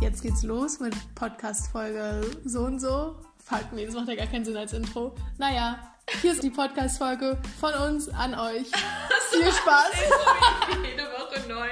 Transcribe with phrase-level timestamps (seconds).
[0.00, 3.16] jetzt geht's los mit Podcast-Folge so und so.
[3.44, 5.14] Fuck, nee, das macht ja gar keinen Sinn als Intro.
[5.38, 5.78] Naja,
[6.22, 8.66] hier ist die Podcast-Folge von uns an euch.
[9.30, 9.92] Viel Spaß.
[10.82, 11.68] Jede Woche neu.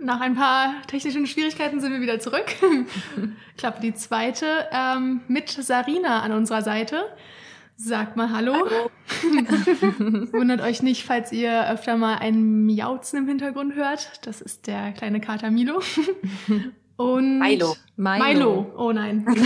[0.00, 2.46] Nach ein paar technischen Schwierigkeiten sind wir wieder zurück.
[3.56, 7.04] Klappe die zweite ähm, mit Sarina an unserer Seite.
[7.78, 8.54] Sagt mal Hallo.
[8.54, 8.90] Hallo.
[10.32, 14.26] Wundert euch nicht, falls ihr öfter mal ein Miauzen im Hintergrund hört.
[14.26, 15.80] Das ist der kleine Kater Milo.
[16.96, 17.76] Und Milo.
[17.96, 18.24] Milo.
[18.24, 18.72] Milo.
[18.78, 19.26] Oh nein.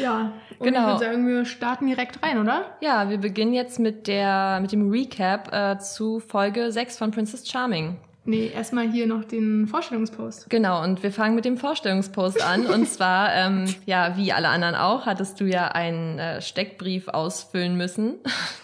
[0.00, 0.80] ja, und Genau.
[0.80, 2.76] ich würde sagen, wir starten direkt rein, oder?
[2.80, 7.48] Ja, wir beginnen jetzt mit der mit dem Recap äh, zu Folge 6 von Princess
[7.50, 7.96] Charming.
[8.26, 10.48] Nee, erstmal hier noch den Vorstellungspost.
[10.48, 12.66] Genau, und wir fangen mit dem Vorstellungspost an.
[12.74, 17.76] und zwar, ähm, ja, wie alle anderen auch, hattest du ja einen äh, Steckbrief ausfüllen
[17.76, 18.14] müssen.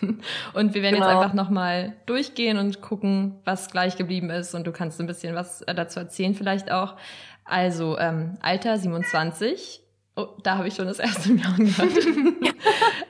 [0.54, 1.20] und wir werden jetzt Genau.
[1.20, 4.54] einfach nochmal durchgehen und gucken, was gleich geblieben ist.
[4.54, 6.96] Und du kannst ein bisschen was äh, dazu erzählen vielleicht auch.
[7.44, 9.82] Also, ähm, Alter 27.
[10.16, 11.92] Oh, da habe ich schon das erste Jahr gehört.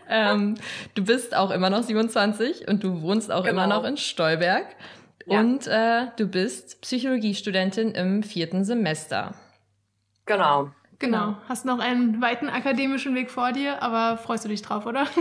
[0.08, 0.55] ähm,
[0.94, 3.78] du bist auch immer noch 27 und du wohnst auch immer Genau.
[3.80, 4.67] noch in Stolberg.
[5.31, 5.41] Ja.
[5.41, 9.34] Und äh, du bist Psychologiestudentin im vierten Semester.
[10.27, 10.70] Genau.
[10.98, 11.36] Genau.
[11.48, 15.06] Hast noch einen weiten akademischen Weg vor dir, aber freust du dich drauf, oder?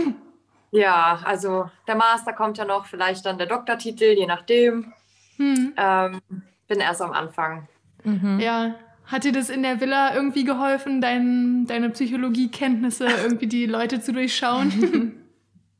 [0.72, 4.92] Ja, also der Master kommt ja noch, vielleicht dann der Doktortitel, je nachdem.
[5.36, 5.72] Hm.
[5.76, 6.20] Ähm,
[6.68, 7.66] bin erst am Anfang.
[8.04, 8.38] Mhm.
[8.38, 8.76] Ja.
[9.04, 14.12] Hat dir das in der Villa irgendwie geholfen, dein, deine Psychologiekenntnisse irgendwie die Leute zu
[14.12, 15.16] durchschauen?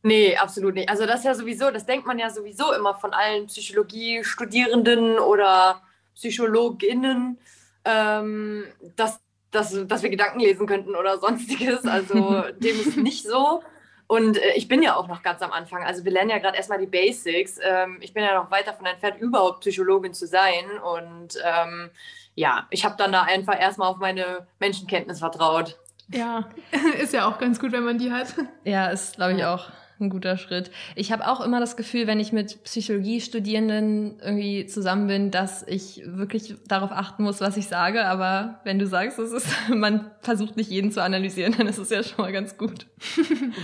[0.03, 0.89] Nee, absolut nicht.
[0.89, 5.83] Also das ist ja sowieso, das denkt man ja sowieso immer von allen Psychologie-Studierenden oder
[6.15, 7.39] PsychologInnen,
[7.85, 8.65] ähm,
[8.97, 11.85] dass, dass, dass wir Gedanken lesen könnten oder sonstiges.
[11.85, 13.63] Also dem ist nicht so.
[14.07, 15.85] Und äh, ich bin ja auch noch ganz am Anfang.
[15.85, 17.59] Also wir lernen ja gerade erstmal die Basics.
[17.63, 20.65] Ähm, ich bin ja noch weit davon entfernt, überhaupt Psychologin zu sein.
[20.83, 21.91] Und ähm,
[22.35, 25.79] ja, ich habe dann da einfach erstmal auf meine Menschenkenntnis vertraut.
[26.09, 26.49] ja.
[27.01, 28.35] Ist ja auch ganz gut, wenn man die hat.
[28.65, 30.71] Ja, ist, glaube ich, auch ein guter Schritt.
[30.95, 36.03] Ich habe auch immer das Gefühl, wenn ich mit Psychologiestudierenden irgendwie zusammen bin, dass ich
[36.05, 38.05] wirklich darauf achten muss, was ich sage.
[38.07, 41.91] Aber wenn du sagst, es ist, man versucht nicht jeden zu analysieren, dann ist es
[41.91, 42.87] ja schon mal ganz gut.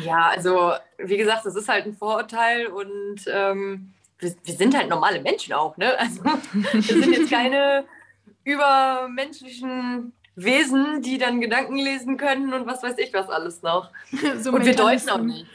[0.05, 4.89] Ja, also wie gesagt, das ist halt ein Vorurteil und ähm, wir, wir sind halt
[4.89, 5.99] normale Menschen auch, ne?
[5.99, 7.85] Also wir sind jetzt keine
[8.45, 13.91] übermenschlichen Wesen, die dann Gedanken lesen können und was weiß ich was alles noch.
[14.39, 15.47] So und wir deuten auch nicht.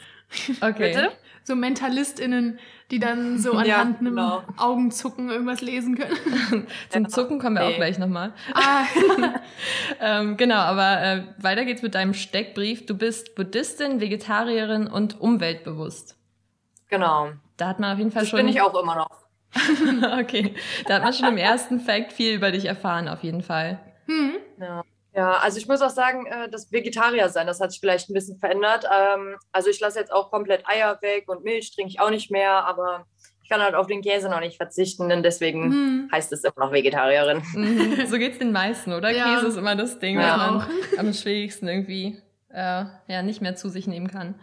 [0.60, 0.92] Okay.
[0.92, 1.12] Bitte?
[1.44, 2.60] So MentalistInnen,
[2.92, 4.42] die dann so anhand Ja, einem genau.
[4.58, 6.66] Augenzucken irgendwas lesen können.
[6.90, 7.76] Zum Zucken kommen wir auch Nee.
[7.76, 8.32] gleich nochmal.
[8.54, 8.84] ah,
[10.00, 12.86] Ähm, genau, aber äh, weiter geht's mit deinem Steckbrief.
[12.86, 16.16] Du bist Buddhistin, Vegetarierin und umweltbewusst.
[16.88, 17.30] Genau.
[17.56, 18.38] Da hat man auf jeden Fall Das schon.
[18.38, 19.10] bin ich auch immer noch.
[20.20, 20.54] okay,
[20.86, 23.80] da hat man schon im ersten Fact viel über dich erfahren, auf jeden Fall.
[24.06, 24.32] hm.
[24.60, 24.82] Ja.
[25.14, 28.14] Ja, also ich muss auch sagen, äh, das Vegetarier sein, das hat sich vielleicht ein
[28.14, 28.86] bisschen verändert.
[28.90, 32.30] Ähm, Also ich lasse jetzt auch komplett Eier weg und Milch trinke ich auch nicht
[32.30, 33.06] mehr, aber
[33.42, 36.08] ich kann halt auf den Käse noch nicht verzichten und deswegen Hm.
[36.12, 37.42] heißt es immer noch Vegetarierin.
[37.54, 39.10] Mhm, so geht's den meisten, oder?
[39.10, 39.34] Ja.
[39.34, 40.38] Käse ist immer das Ding, Ja.
[40.38, 40.68] was
[40.98, 44.34] man am schwierigsten irgendwie äh, ja nicht mehr zu sich nehmen kann.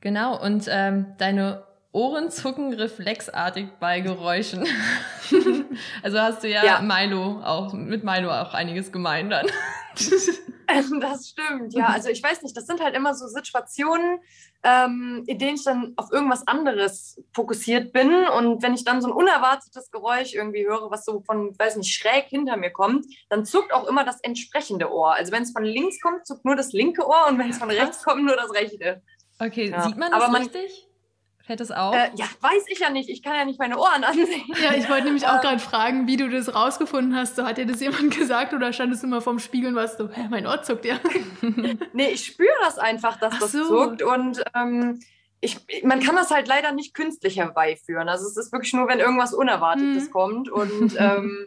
[0.00, 1.62] Genau, und ähm, deine
[1.92, 4.66] Ohren zucken reflexartig bei Geräuschen.
[6.02, 6.80] also hast du ja, Ja.
[6.80, 9.46] Milo auch, mit Milo auch einiges gemein dann.
[11.00, 11.86] Das stimmt, ja.
[11.86, 14.20] Also ich weiß nicht, das sind halt immer so Situationen,
[14.62, 18.12] ähm, in denen ich dann auf irgendwas anderes fokussiert bin.
[18.36, 21.94] Und wenn ich dann so ein unerwartetes Geräusch irgendwie höre, was so von, weiß nicht,
[21.94, 25.14] schräg hinter mir kommt, dann zuckt auch immer das entsprechende Ohr.
[25.14, 27.70] Also wenn es von links kommt, zuckt nur das linke Ohr und wenn es von
[27.70, 29.00] rechts kommt, nur das rechte.
[29.40, 29.82] Okay, Ja.
[29.82, 30.86] sieht man das Aber man- richtig?
[31.48, 31.94] Fällt das auf?
[31.94, 33.08] Äh, ja, weiß ich ja nicht.
[33.08, 34.44] Ich kann ja nicht meine Ohren ansehen.
[34.62, 37.36] Ja, ich wollte nämlich auch gerade fragen, wie du das rausgefunden hast.
[37.36, 40.10] So, hat dir das jemand gesagt oder standest du immer vorm Spiegel und warst so,
[40.10, 40.96] hä, mein Ohr zuckt ja.
[41.94, 43.64] Nee, ich spüre das einfach, dass Ach das so.
[43.66, 45.00] zuckt und ähm,
[45.40, 48.10] ich, man kann das halt leider nicht künstlich herbeiführen.
[48.10, 50.10] Also es ist wirklich nur, wenn irgendwas Unerwartetes Mhm.
[50.10, 51.46] kommt und ähm,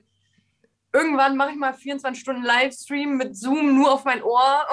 [0.94, 4.66] irgendwann mache ich mal 24 Stunden Livestream mit Zoom nur auf mein Ohr.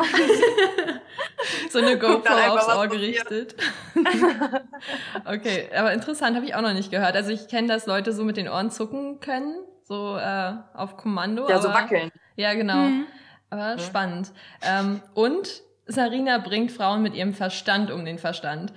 [1.71, 3.55] so eine GoPro aufs Ohr gerichtet.
[5.25, 7.15] okay, aber interessant, habe ich auch noch nicht gehört.
[7.15, 11.49] Also ich kenne, dass Leute so mit den Ohren zucken können, so äh, auf Kommando.
[11.49, 12.11] ja, so aber- wackeln.
[12.37, 12.85] Ja, genau.
[12.85, 13.07] Hm.
[13.51, 14.33] Aber spannend.
[14.63, 18.73] Ähm, und Sarina bringt Frauen mit ihrem Verstand um den Verstand.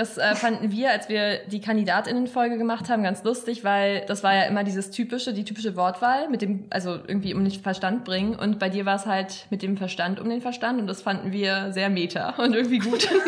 [0.00, 4.34] Das äh, fanden wir, als wir die Kandidatinnenfolge gemacht haben, ganz lustig, weil das war
[4.34, 8.34] ja immer dieses typische, die typische Wortwahl mit dem, also irgendwie um den Verstand bringen.
[8.34, 11.32] Und bei dir war es halt mit dem Verstand um den Verstand und das fanden
[11.32, 13.10] wir sehr meta und irgendwie gut.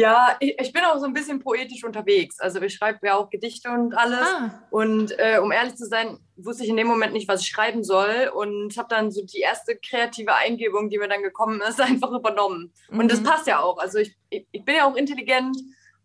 [0.00, 2.40] Ja, ich, ich, bin auch so ein bisschen poetisch unterwegs.
[2.40, 4.26] Also ich schreibe ja auch Gedichte und alles.
[4.26, 4.62] Ah.
[4.70, 7.84] Und äh, um ehrlich zu sein, wusste ich in dem Moment nicht, was ich schreiben
[7.84, 8.30] soll.
[8.34, 12.72] Und habe dann so die erste kreative Eingebung, die mir dann gekommen ist, einfach übernommen.
[12.90, 12.98] Mhm.
[12.98, 13.24] Und das mhm.
[13.24, 13.78] passt ja auch.
[13.78, 15.56] Also ich, ich, ich bin ja auch intelligent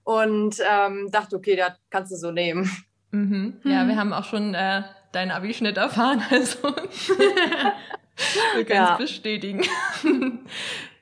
[0.04, 2.70] und ähm, dachte, okay, das kannst du so nehmen.
[3.12, 3.62] Mhm.
[3.64, 3.88] Ja, mhm.
[3.90, 4.84] wir haben auch schon äh,
[5.14, 6.22] deinen Abischnitt erfahren.
[6.30, 6.60] Also
[8.56, 8.98] wir können es ja.
[8.98, 9.64] bestätigen.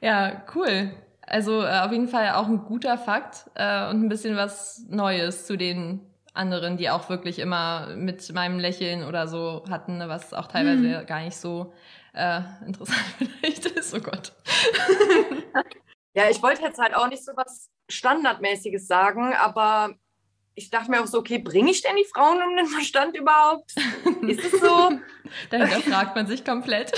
[0.02, 0.92] ja, cool.
[1.26, 5.46] Also äh, auf jeden Fall auch ein guter Fakt äh, und ein bisschen was Neues
[5.46, 6.02] zu den
[6.34, 11.00] anderen, die auch wirklich immer mit meinem Lächeln oder so hatten, ne, was auch teilweise
[11.00, 11.06] hm.
[11.06, 11.74] gar nicht so
[12.14, 13.94] äh, interessant vielleicht ist.
[13.94, 14.34] Oh Gott.
[16.14, 19.94] ja, ich wollte jetzt halt auch nicht so was Standardmäßiges sagen, aber
[20.56, 23.74] ich dachte mir auch so, okay, bringe ich denn die Frauen um den Verstand überhaupt?
[24.22, 24.92] Ist es so?
[25.50, 26.92] Dahinter fragt man sich komplett.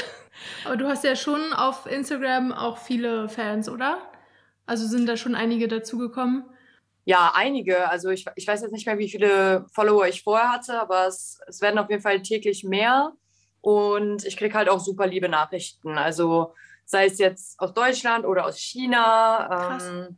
[0.66, 4.00] Aber du hast ja schon auf Instagram auch viele Fans, oder?
[4.65, 6.44] Also sind da schon einige dazugekommen?
[7.03, 7.89] Ja, einige.
[7.89, 11.39] Also ich, ich weiß jetzt nicht mehr, wie viele Follower ich vorher hatte, aber es,
[11.47, 13.13] es werden auf jeden Fall täglich mehr.
[13.62, 15.97] Und ich kriege halt auch super liebe Nachrichten.
[15.97, 16.53] Also
[16.85, 19.47] sei es jetzt aus Deutschland oder aus China.
[19.47, 19.88] Krass.
[19.88, 20.17] Ähm,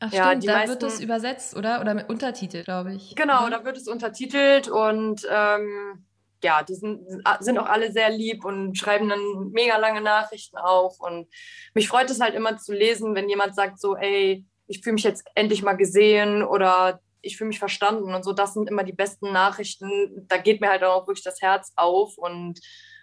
[0.00, 1.80] Ach ja, stimmt, da meisten, wird es übersetzt, oder?
[1.80, 3.14] Oder mit Untertitel, glaube ich.
[3.14, 6.04] Genau, da wird es untertitelt und ähm,
[6.44, 7.02] ja, die sind,
[7.40, 10.98] sind auch alle sehr lieb und schreiben dann mega lange Nachrichten auch.
[11.00, 11.28] Und
[11.74, 15.04] mich freut es halt immer zu lesen, wenn jemand sagt so, ey, ich fühle mich
[15.04, 18.32] jetzt endlich mal gesehen oder ich fühle mich verstanden und so.
[18.32, 20.26] Das sind immer die besten Nachrichten.
[20.28, 22.60] Da geht mir halt auch wirklich das Herz auf und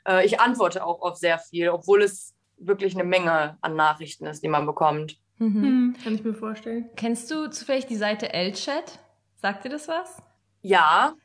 [0.07, 4.43] äh, ich antworte auch auf sehr viel, obwohl es wirklich eine Menge an Nachrichten ist,
[4.43, 5.17] die man bekommt.
[5.39, 5.61] Mhm.
[5.63, 6.89] Hm, kann ich mir vorstellen.
[6.95, 8.99] Kennst du zufällig die Seite L-Chat?
[9.35, 10.21] Sagt dir das was?
[10.61, 11.15] Ja,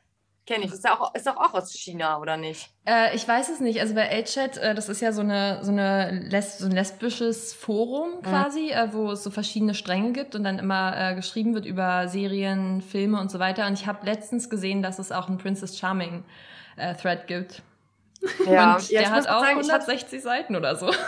[0.47, 0.71] Kenne ich.
[0.71, 2.69] Ist, ja auch, ist auch, auch aus China, oder nicht?
[2.85, 3.81] Äh, ich weiß es nicht.
[3.81, 7.53] Also bei L-Chat, äh, das ist ja so, eine, so, eine Les so ein lesbisches
[7.53, 8.21] Forum mhm.
[8.21, 8.71] quasi, mhm.
[8.71, 12.81] äh, wo es so verschiedene Stränge gibt und dann immer äh, geschrieben wird über Serien,
[12.81, 13.67] Filme und so weiter.
[13.67, 16.23] Und ich habe letztens gesehen, dass es auch einen Princess Charming
[16.77, 17.61] äh, Thread gibt.
[18.45, 20.89] Ja, und der hat auch sagen, 160 Seiten oder so.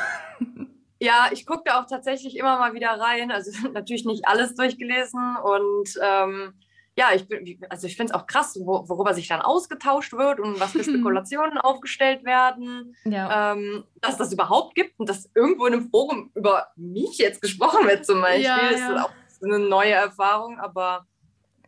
[1.01, 3.31] Ja, ich gucke da auch tatsächlich immer mal wieder rein.
[3.31, 6.53] Also natürlich nicht alles durchgelesen und ähm,
[6.99, 10.41] ja, ich bin, also ich finde es auch krass, wo, worüber sich dann ausgetauscht wird
[10.41, 13.53] und was für Spekulationen aufgestellt werden, ja.
[13.53, 17.87] ähm, dass das überhaupt gibt und dass irgendwo in einem Forum über mich jetzt gesprochen
[17.87, 18.43] wird zum Beispiel.
[18.43, 18.69] Ja, ja.
[18.71, 19.11] ist auch
[19.41, 21.07] eine neue Erfahrung, aber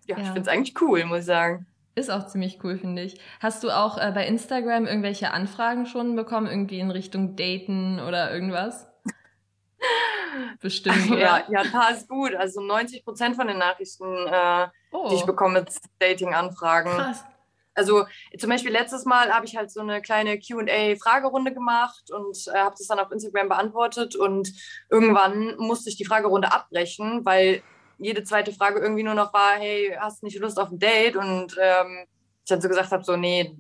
[0.05, 1.65] ja, ich finde es eigentlich cool, muss ich sagen.
[1.95, 3.17] Ist auch ziemlich cool, finde ich.
[3.39, 8.33] Hast du auch äh, bei Instagram irgendwelche Anfragen schon bekommen, irgendwie in Richtung Daten oder
[8.33, 8.89] irgendwas?
[10.59, 11.09] Bestimmt.
[11.09, 11.19] Oder?
[11.19, 12.35] Ja, ja, da ist gut.
[12.35, 15.09] Also 90 Prozent von den Nachrichten, äh, oh.
[15.09, 15.27] die ich oh.
[15.27, 15.65] bekomme,
[15.99, 16.91] Dating-Anfragen.
[16.91, 17.23] Krass.
[17.73, 18.05] Also
[18.37, 22.75] zum Beispiel letztes Mal habe ich halt so eine kleine QA-Fragerunde gemacht und äh, habe
[22.77, 24.51] das dann auf Instagram beantwortet und
[24.89, 27.63] irgendwann musste ich die Fragerunde abbrechen, weil
[27.97, 31.15] jede zweite Frage irgendwie nur noch war, hey, hast du nicht Lust auf ein Date?
[31.15, 32.07] Und ähm,
[32.43, 33.55] ich dann so gesagt habe, so, nee,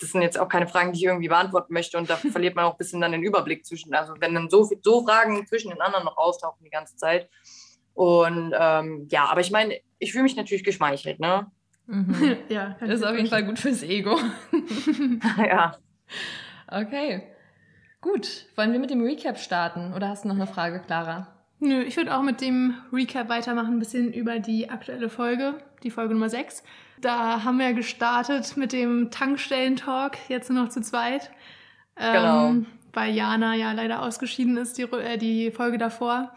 [0.00, 2.64] das sind jetzt auch keine Fragen, die ich irgendwie beantworten möchte und da verliert man
[2.64, 5.80] auch ein bisschen dann den Überblick zwischen, also wenn dann so, so Fragen zwischen den
[5.80, 7.30] anderen noch auftauchen die ganze Zeit.
[7.94, 11.50] Und ähm, ja, aber ich meine, ich fühle mich natürlich geschmeichelt, ne?
[11.86, 12.36] Mhm.
[12.48, 14.18] ja, das ist auf jeden Fall gut fürs Ego.
[15.38, 15.76] ja.
[16.68, 17.22] Okay.
[18.00, 18.46] Gut.
[18.54, 21.28] Wollen wir mit dem Recap starten oder hast du noch eine Frage, Clara?
[21.60, 25.90] Nö, ich würde auch mit dem Recap weitermachen, ein bisschen über die aktuelle Folge, die
[25.90, 26.62] Folge Nummer 6.
[27.00, 31.30] Da haben wir gestartet mit dem Tankstellentalk, jetzt nur noch zu zweit.
[31.96, 32.48] Genau.
[32.48, 36.34] Ähm, weil Jana ja leider ausgeschieden ist, die, äh, die Folge davor.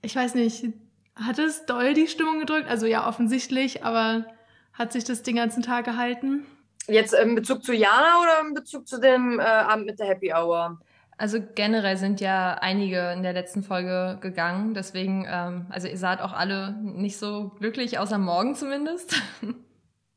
[0.00, 0.72] Ich weiß nicht,
[1.16, 2.68] hat es doll die Stimmung gedrückt?
[2.68, 4.26] Also ja, offensichtlich, aber
[4.72, 6.46] hat sich das den ganzen Tag gehalten?
[6.86, 10.32] Jetzt in Bezug zu Jana oder in Bezug zu dem äh, Abend mit der Happy
[10.32, 10.78] Hour?
[11.18, 16.20] Also generell sind ja einige in der letzten Folge gegangen, deswegen, ähm, also ihr saht
[16.20, 19.20] auch alle nicht so glücklich, außer morgen zumindest.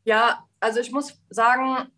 [0.05, 1.89] Ja, also ich muss sagen,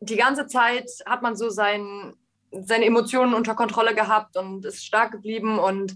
[0.00, 2.14] die ganze Zeit hat man so sein,
[2.52, 5.58] seine Emotionen unter Kontrolle gehabt und ist stark geblieben.
[5.58, 5.94] Und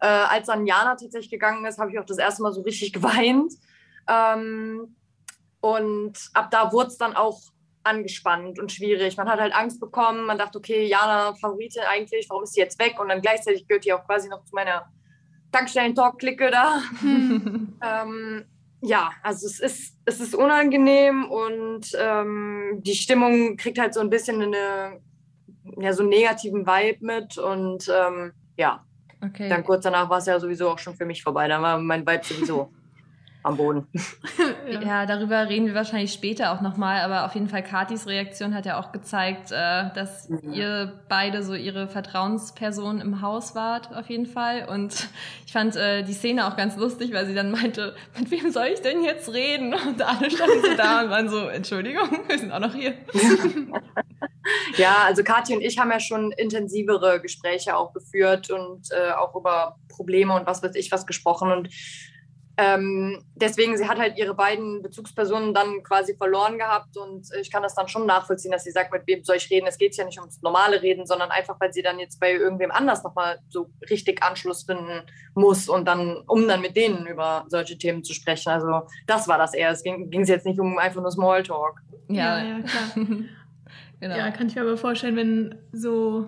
[0.00, 2.92] äh, als dann Jana tatsächlich gegangen ist, habe ich auch das erste Mal so richtig
[2.94, 3.52] geweint.
[4.08, 4.96] Ähm,
[5.60, 7.40] und ab da wurde es dann auch
[7.82, 9.16] angespannt und schwierig.
[9.16, 10.26] Man hat halt Angst bekommen.
[10.26, 12.98] Man dachte, okay, Jana, Favoritin eigentlich, warum ist sie jetzt weg?
[13.00, 14.86] Und dann gleichzeitig gehört die auch quasi noch zu meiner
[15.52, 16.82] Tankstellen-Talk-Clique da.
[17.02, 18.44] ähm,
[18.82, 24.10] ja, also es ist, es ist unangenehm und ähm, die Stimmung kriegt halt so ein
[24.10, 25.00] bisschen eine,
[25.78, 28.84] ja, so einen negativen Vibe mit und ähm, ja.
[29.22, 29.48] Okay.
[29.48, 31.48] Dann kurz danach war es ja sowieso auch schon für mich vorbei.
[31.48, 32.72] Dann war mein Vibe sowieso.
[33.42, 33.86] Am Boden.
[34.68, 35.06] ja.
[35.06, 38.78] darüber reden wir wahrscheinlich später auch nochmal, aber auf jeden Fall Katis Reaktion hat ja
[38.78, 40.52] auch gezeigt, äh, dass ja.
[40.52, 44.68] ihr beide so ihre Vertrauensperson im Haus wart, auf jeden Fall.
[44.68, 45.08] Und
[45.46, 48.66] ich fand äh, die Szene auch ganz lustig, weil sie dann meinte, mit wem soll
[48.66, 49.74] ich denn jetzt reden?
[49.74, 52.94] Und alle standen so da und waren so, Entschuldigung, wir sind auch noch hier.
[54.76, 59.34] ja, also Kathi und ich haben ja schon intensivere Gespräche auch geführt und äh, auch
[59.34, 61.68] über Probleme und was weiß ich was gesprochen und
[62.56, 67.62] ähm, deswegen, sie hat halt ihre beiden Bezugspersonen dann quasi verloren gehabt und ich kann
[67.62, 69.66] das dann schon nachvollziehen, dass sie sagt, mit wem soll ich reden?
[69.66, 72.70] Es geht ja nicht ums normale Reden, sondern einfach, weil sie dann jetzt bei irgendwem
[72.70, 75.02] anders nochmal so richtig Anschluss finden
[75.34, 78.50] muss und dann, um dann mit denen über solche Themen zu sprechen.
[78.50, 79.70] Also das war das eher.
[79.70, 81.80] Es ging es jetzt nicht um einfach nur Smalltalk.
[82.08, 83.06] Ja, ja, ja klar.
[84.00, 84.16] genau.
[84.16, 86.26] Ja, kann ich mir aber vorstellen, wenn so,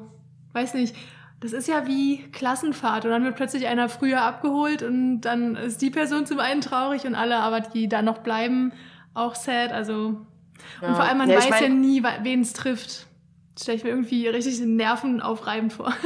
[0.52, 0.96] weiß nicht,
[1.42, 5.82] das ist ja wie Klassenfahrt und dann wird plötzlich einer früher abgeholt und dann ist
[5.82, 8.72] die Person zum einen traurig und alle, aber die da noch bleiben,
[9.12, 9.72] auch sad.
[9.72, 10.24] Also
[10.80, 10.88] ja.
[10.88, 13.08] und vor allem man ja, weiß mein, ja nie, wen es trifft.
[13.54, 15.92] Das stelle ich mir irgendwie richtig nervenaufreibend vor.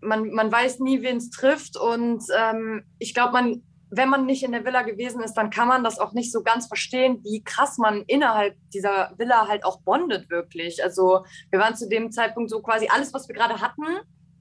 [0.00, 4.42] Man, man weiß nie, wen es trifft und ähm, ich glaube, man wenn man nicht
[4.42, 7.42] in der Villa gewesen ist, dann kann man das auch nicht so ganz verstehen, wie
[7.42, 10.84] krass man innerhalb dieser Villa halt auch bondet wirklich.
[10.84, 13.82] Also wir waren zu dem Zeitpunkt so quasi alles, was wir gerade hatten,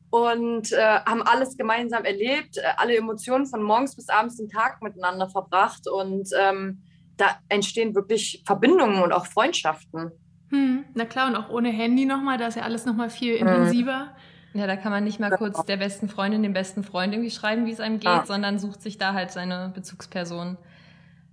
[0.09, 4.81] und äh, haben alles gemeinsam erlebt, äh, alle Emotionen von morgens bis abends den Tag
[4.81, 6.81] miteinander verbracht und ähm,
[7.17, 10.11] da entstehen wirklich Verbindungen und auch Freundschaften.
[10.49, 13.47] Hm, na klar, und auch ohne Handy nochmal, da ist ja alles nochmal viel hm.
[13.47, 14.15] intensiver.
[14.53, 17.65] Ja, da kann man nicht mal kurz der besten Freundin, dem besten Freund irgendwie schreiben,
[17.65, 18.25] wie es einem geht, ah.
[18.25, 20.57] sondern sucht sich da halt seine Bezugsperson.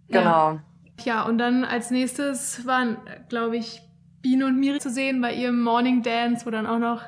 [0.09, 0.53] Genau.
[0.53, 0.61] Ja.
[1.05, 3.81] ja, und dann als nächstes waren, glaube ich,
[4.21, 7.03] Biene und Miri zu sehen bei ihrem Morning Dance, wo dann auch noch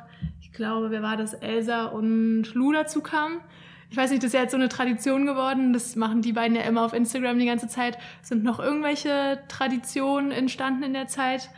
[0.56, 1.34] glaube, wer war das?
[1.34, 3.40] Elsa und Lu dazu kamen.
[3.90, 5.72] Ich weiß nicht, das ist ja jetzt so eine Tradition geworden.
[5.72, 7.98] Das machen die beiden ja immer auf Instagram die ganze Zeit.
[8.22, 11.50] Sind noch irgendwelche Traditionen entstanden in der Zeit,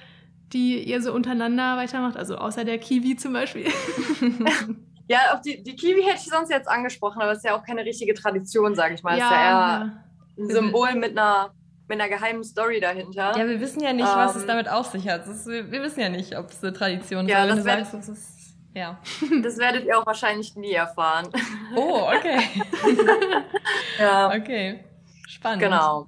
[0.52, 2.16] die ihr so untereinander weitermacht?
[2.16, 3.66] Also außer der Kiwi zum Beispiel.
[5.08, 7.64] ja, auf die, die Kiwi hätte ich sonst jetzt angesprochen, aber es ist ja auch
[7.64, 9.14] keine richtige Tradition, sage ich mal.
[9.14, 10.02] Es ja, ist ja eher
[10.38, 11.54] ein Symbol mit einer
[11.88, 13.32] mit einer geheimen Story dahinter.
[13.34, 15.26] Ja, wir wissen ja nicht, was es ähm, damit auf sich hat.
[15.26, 17.32] Ist, wir, wir, wissen ja nicht, ob es eine Tradition ist.
[17.32, 18.37] Ja, das, ist
[18.78, 18.98] ja.
[19.42, 21.28] Das werdet ihr auch wahrscheinlich nie erfahren.
[21.74, 22.38] Oh, okay.
[23.98, 24.34] ja.
[24.34, 24.84] Okay.
[25.26, 25.62] Spannend.
[25.62, 26.06] Genau.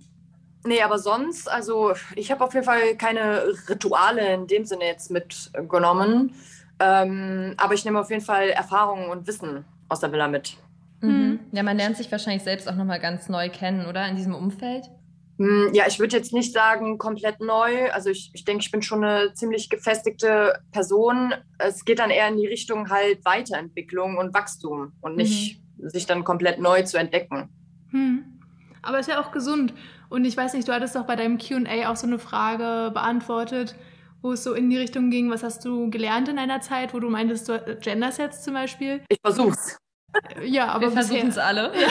[0.65, 5.11] Nee, aber sonst, also ich habe auf jeden Fall keine Rituale in dem Sinne jetzt
[5.11, 6.35] mitgenommen.
[6.79, 10.57] Ähm, aber ich nehme auf jeden Fall Erfahrungen und Wissen aus der Villa mit.
[11.01, 11.41] Mhm.
[11.53, 14.07] Ja, man lernt sich wahrscheinlich selbst auch nochmal ganz neu kennen, oder?
[14.07, 14.91] In diesem Umfeld.
[15.41, 17.91] Hm, ja, ich würde jetzt nicht sagen komplett neu.
[17.93, 21.33] Also ich, ich denke, ich bin schon eine ziemlich gefestigte Person.
[21.57, 25.89] Es geht dann eher in die Richtung halt Weiterentwicklung und Wachstum und nicht mhm.
[25.89, 27.49] sich dann komplett neu zu entdecken.
[27.89, 28.39] Hm.
[28.83, 29.73] Aber ist ja auch gesund.
[30.11, 33.77] Und ich weiß nicht, du hattest doch bei deinem QA auch so eine Frage beantwortet,
[34.21, 37.01] wo es so in die Richtung ging, was hast du gelernt in einer Zeit, wo
[37.01, 39.03] du meintest, du Gender-Sets zum Beispiel?
[39.09, 39.79] Ich versuch's.
[40.43, 41.73] Ja, aber wir versuchen es alle.
[41.81, 41.89] Ja.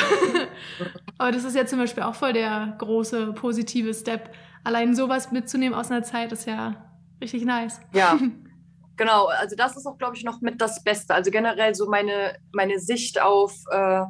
[1.20, 4.34] Aber das ist ja zum Beispiel auch voll der große positive Step.
[4.64, 6.76] Allein sowas mitzunehmen aus einer Zeit ist ja
[7.22, 7.80] richtig nice.
[7.94, 8.18] Ja.
[9.00, 11.14] Genau, also das ist auch, glaube ich, noch mit das Beste.
[11.14, 14.02] Also generell so meine, meine Sicht auf äh,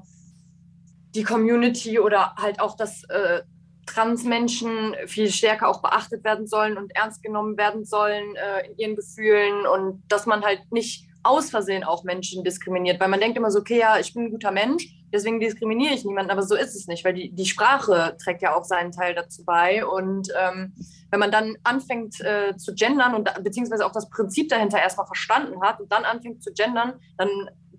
[1.13, 3.43] die Community oder halt auch, dass äh,
[3.85, 8.95] Transmenschen viel stärker auch beachtet werden sollen und ernst genommen werden sollen äh, in ihren
[8.95, 13.51] Gefühlen und dass man halt nicht aus Versehen auch Menschen diskriminiert, weil man denkt immer
[13.51, 16.75] so, okay, ja, ich bin ein guter Mensch, deswegen diskriminiere ich niemanden, aber so ist
[16.75, 20.73] es nicht, weil die, die Sprache trägt ja auch seinen Teil dazu bei und ähm,
[21.11, 25.61] wenn man dann anfängt äh, zu gendern und beziehungsweise auch das Prinzip dahinter erstmal verstanden
[25.61, 27.29] hat und dann anfängt zu gendern, dann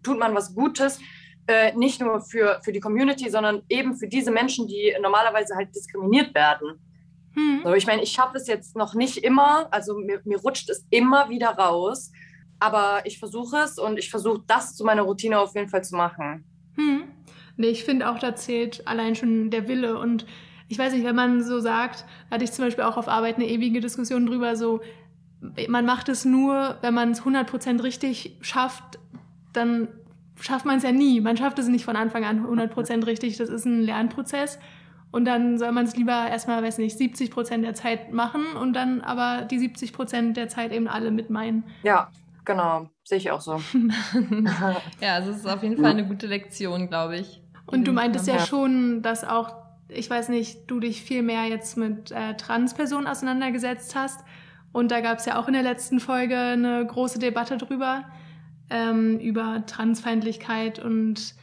[0.03, 0.99] tut man was Gutes,
[1.47, 5.75] äh, nicht nur für, für die Community, sondern eben für diese Menschen, die normalerweise halt
[5.75, 6.79] diskriminiert werden.
[7.35, 7.61] Hm.
[7.65, 10.87] So, ich meine, ich schaffe es jetzt noch nicht immer, also mir, mir rutscht es
[10.91, 12.11] immer wieder raus,
[12.59, 15.97] aber ich versuche es und ich versuche das zu meiner Routine auf jeden Fall zu
[15.97, 16.45] machen.
[16.77, 17.05] Hm.
[17.61, 19.99] Nee, ich finde auch, da zählt allein schon der Wille.
[19.99, 20.25] Und
[20.69, 23.47] ich weiß nicht, wenn man so sagt, hatte ich zum Beispiel auch auf Arbeit eine
[23.47, 24.81] ewige Diskussion drüber, so,
[25.69, 28.99] man macht es nur, wenn man es 100% richtig schafft,
[29.53, 29.89] dann
[30.41, 31.21] schafft man es ja nie.
[31.21, 33.37] Man schafft es nicht von Anfang an 100% richtig.
[33.37, 34.59] Das ist ein Lernprozess.
[35.11, 39.03] Und dann soll man es lieber erstmal, weiß nicht, 70% der Zeit machen und dann
[39.03, 41.65] aber die 70% der Zeit eben alle mit meinen.
[41.83, 42.09] Ja,
[42.45, 43.61] Genau, sehe ich auch so.
[45.01, 47.41] ja, also es ist auf jeden Fall eine gute Lektion, glaube ich.
[47.71, 49.55] Und du meintest ja, schon, dass auch,
[49.89, 54.21] ich weiß nicht, du dich viel mehr jetzt mit äh, Transpersonen auseinandergesetzt hast.
[54.73, 58.05] Und da gab es ja auch in der letzten Folge eine große Debatte drüber,
[58.71, 61.35] ähm, über Transfeindlichkeit und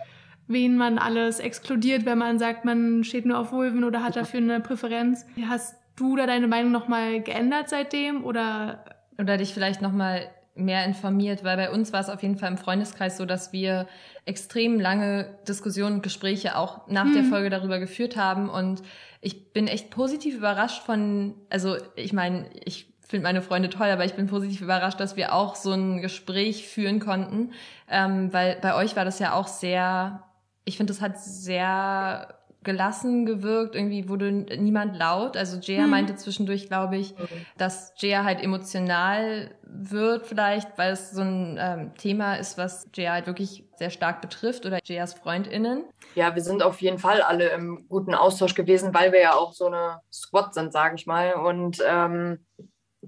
[0.48, 4.39] wen man alles exkludiert, wenn man sagt, man steht nur auf Vulven oder hat dafür
[4.39, 5.25] eine Präferenz.
[5.48, 8.86] Hast du da deine Meinung nochmal geändert seitdem oder?
[9.19, 12.57] Oder dich vielleicht nochmal mehr informiert, weil bei uns war es auf jeden Fall im
[12.57, 13.87] Freundeskreis so, dass wir
[14.25, 17.13] extrem lange Diskussionen und Gespräche auch nach hm.
[17.13, 18.81] der Folge darüber geführt haben und
[19.21, 24.05] ich bin echt positiv überrascht von, also ich meine, ich finde meine Freunde toll, aber
[24.05, 27.53] ich bin positiv überrascht, dass wir auch so ein Gespräch führen konnten,
[27.89, 30.23] ähm, weil bei euch war das ja auch sehr,
[30.65, 32.37] ich finde, das hat sehr
[32.67, 35.38] gelassen gewirkt, irgendwie wurde niemand laut.
[35.38, 35.89] Also Jaya hm.
[35.89, 37.15] meinte zwischendurch, glaube ich,
[37.57, 43.13] dass Jaya halt emotional wird vielleicht, weil es so ein ähm, Thema ist, was Jaya
[43.13, 45.86] halt wirklich sehr stark betrifft oder Jayas FreundInnen.
[46.15, 49.53] Ja, wir sind auf jeden Fall alle im guten Austausch gewesen, weil wir ja auch
[49.53, 51.33] so eine Squad sind, sage ich mal.
[51.33, 52.45] Und ähm,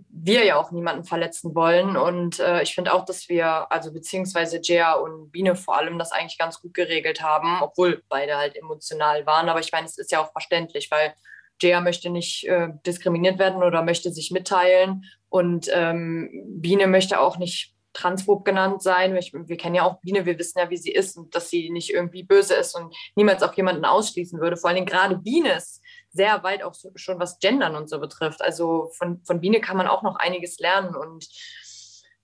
[0.10, 1.98] wir ja auch niemanden verletzen wollen.
[1.98, 6.12] Und äh, ich finde auch, dass wir, also beziehungsweise Jaya und Biene vor allem, das
[6.12, 9.50] eigentlich ganz gut geregelt haben, obwohl beide halt emotional waren.
[9.50, 11.14] Aber ich meine, es ist ja auch verständlich, weil
[11.62, 15.06] Jaya möchte nicht äh, diskriminiert werden oder möchte sich mitteilen.
[15.30, 19.16] Und ähm, Biene möchte auch nicht transphob genannt sein.
[19.16, 21.70] Ich, wir kennen ja auch Biene, wir wissen ja, wie sie ist und dass sie
[21.70, 24.58] nicht irgendwie böse ist und niemals auch jemanden ausschließen würde.
[24.58, 25.82] Vor allem gerade Biene ist
[26.12, 28.42] sehr weit auch so, schon was Gendern und so betrifft.
[28.42, 31.28] Also von, von Biene kann man auch noch einiges lernen und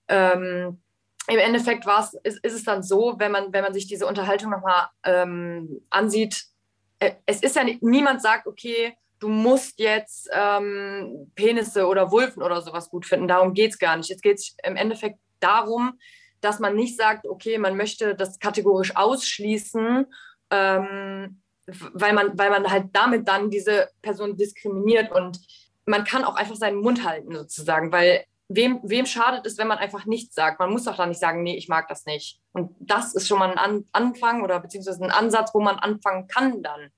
[0.08, 0.80] ähm,
[1.28, 1.84] im Endeffekt
[2.22, 6.44] ist, ist es dann so, wenn man, wenn man sich diese Unterhaltung nochmal ähm, ansieht,
[7.00, 12.42] äh, es ist ja nicht, niemand sagt, okay, du musst jetzt ähm, Penisse oder Wulfen
[12.42, 13.28] oder sowas gut finden.
[13.28, 14.10] Darum geht es gar nicht.
[14.10, 15.98] Es geht im Endeffekt darum,
[16.40, 20.06] dass man nicht sagt, okay, man möchte das kategorisch ausschließen,
[20.50, 25.40] ähm, weil man, weil man halt damit dann diese Person diskriminiert und
[25.86, 29.78] man kann auch einfach seinen Mund halten sozusagen, weil wem, wem schadet es, wenn man
[29.78, 30.60] einfach nichts sagt?
[30.60, 32.40] Man muss doch dann nicht sagen, nee, ich mag das nicht.
[32.52, 36.28] Und das ist schon mal ein An Anfang oder beziehungsweise ein Ansatz, wo man anfangen
[36.28, 36.90] kann dann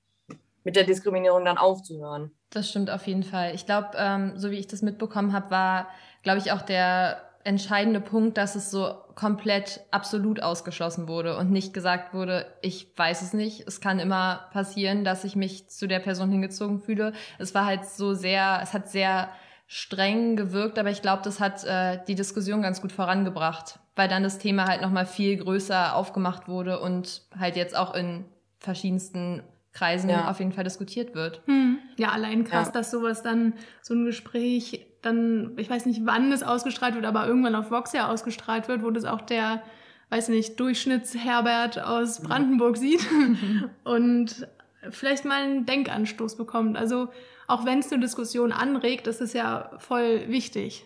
[0.63, 2.31] mit der Diskriminierung dann aufzuhören.
[2.51, 3.55] Das stimmt auf jeden Fall.
[3.55, 5.87] Ich glaube, ähm, so wie ich das mitbekommen habe, war,
[6.23, 11.73] glaube ich, auch der entscheidende Punkt, dass es so komplett absolut ausgeschlossen wurde und nicht
[11.73, 15.99] gesagt wurde, ich weiß es nicht, es kann immer passieren, dass ich mich zu der
[15.99, 17.13] Person hingezogen fühle.
[17.37, 19.29] Es war halt so sehr, es hat sehr
[19.67, 24.23] streng gewirkt, aber ich glaube, das hat äh, die Diskussion ganz gut vorangebracht, weil dann
[24.23, 28.25] das Thema halt nochmal viel größer aufgemacht wurde und halt jetzt auch in
[28.59, 30.29] verschiedensten Kreisen ja.
[30.29, 31.41] auf jeden Fall diskutiert wird.
[31.45, 31.77] Hm.
[31.97, 32.73] Ja, allein krass, ja.
[32.73, 37.25] dass sowas dann, so ein Gespräch dann, ich weiß nicht, wann es ausgestrahlt wird, aber
[37.25, 39.61] irgendwann auf Vox ja ausgestrahlt wird, wo das auch der,
[40.09, 43.05] weiß nicht, Durchschnittsherbert aus Brandenburg sieht
[43.83, 44.47] und
[44.89, 46.77] vielleicht mal einen Denkanstoß bekommt.
[46.77, 47.09] Also
[47.47, 50.85] auch wenn es eine Diskussion anregt, ist es ja voll wichtig.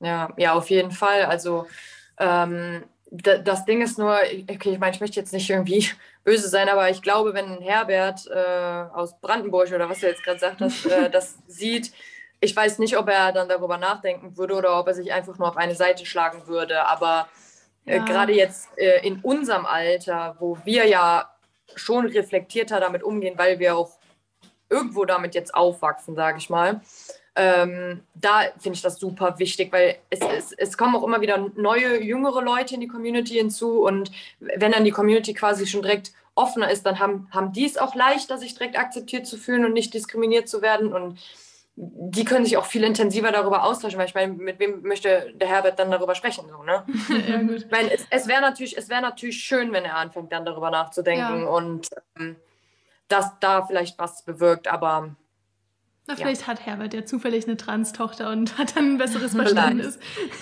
[0.00, 1.24] Ja, ja, auf jeden Fall.
[1.24, 1.66] Also
[2.18, 4.16] ähm, das Ding ist nur,
[4.48, 5.88] okay, ich meine, ich möchte jetzt nicht irgendwie
[6.24, 10.36] böse sein, aber ich glaube, wenn Herbert äh, aus Brandenburg oder was du jetzt gerade
[10.36, 11.92] gesagt hast, äh, das sieht,
[12.40, 15.48] ich weiß nicht, ob er dann darüber nachdenken würde oder ob er sich einfach nur
[15.48, 16.86] auf eine Seite schlagen würde.
[16.86, 17.28] Aber
[17.84, 18.04] äh, ja.
[18.04, 21.34] gerade jetzt äh, in unserem Alter, wo wir ja
[21.74, 23.90] schon reflektierter damit umgehen, weil wir auch
[24.68, 26.80] irgendwo damit jetzt aufwachsen, sage ich mal,
[27.36, 31.50] ähm, da finde ich das super wichtig, weil es, es, es kommen auch immer wieder
[31.56, 36.12] neue, jüngere Leute in die Community hinzu und wenn dann die Community quasi schon direkt
[36.34, 39.72] offener ist, dann haben, haben die es auch leichter, sich direkt akzeptiert zu fühlen und
[39.72, 41.18] nicht diskriminiert zu werden und
[41.76, 45.48] die können sich auch viel intensiver darüber austauschen, weil ich meine, mit wem möchte der
[45.48, 46.44] Herbert dann darüber sprechen?
[46.48, 46.84] So, ne?
[47.28, 47.64] ja, gut.
[47.64, 51.42] Ich meine, es, es wäre natürlich, wär natürlich schön, wenn er anfängt, dann darüber nachzudenken
[51.42, 51.48] ja.
[51.48, 51.88] und
[52.18, 52.36] ähm,
[53.08, 55.16] dass da vielleicht was bewirkt, aber.
[56.06, 56.46] Na, vielleicht ja.
[56.48, 59.98] hat Herbert ja zufällig eine Trans-Tochter und hat dann ein besseres Verständnis.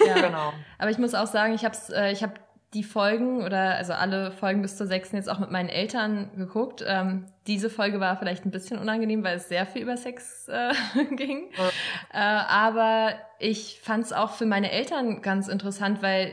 [0.07, 0.53] ja, genau.
[0.79, 2.39] Aber ich muss auch sagen, ich habe äh, ich hab
[2.75, 6.85] die Folgen oder also alle Folgen bis zur sechsten jetzt auch mit meinen Eltern geguckt.
[6.87, 10.75] Ähm, diese Folge war vielleicht ein bisschen unangenehm, weil es sehr viel über Sex äh,
[11.17, 11.51] ging.
[11.57, 11.69] Ja.
[12.13, 16.33] Äh, aber ich fand es auch für meine Eltern ganz interessant, weil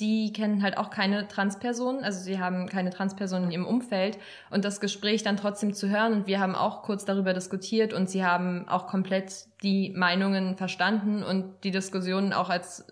[0.00, 4.18] die kennen halt auch keine Transpersonen, also sie haben keine Transpersonen in ihrem Umfeld
[4.50, 8.10] und das Gespräch dann trotzdem zu hören und wir haben auch kurz darüber diskutiert und
[8.10, 12.86] sie haben auch komplett die Meinungen verstanden und die Diskussionen auch als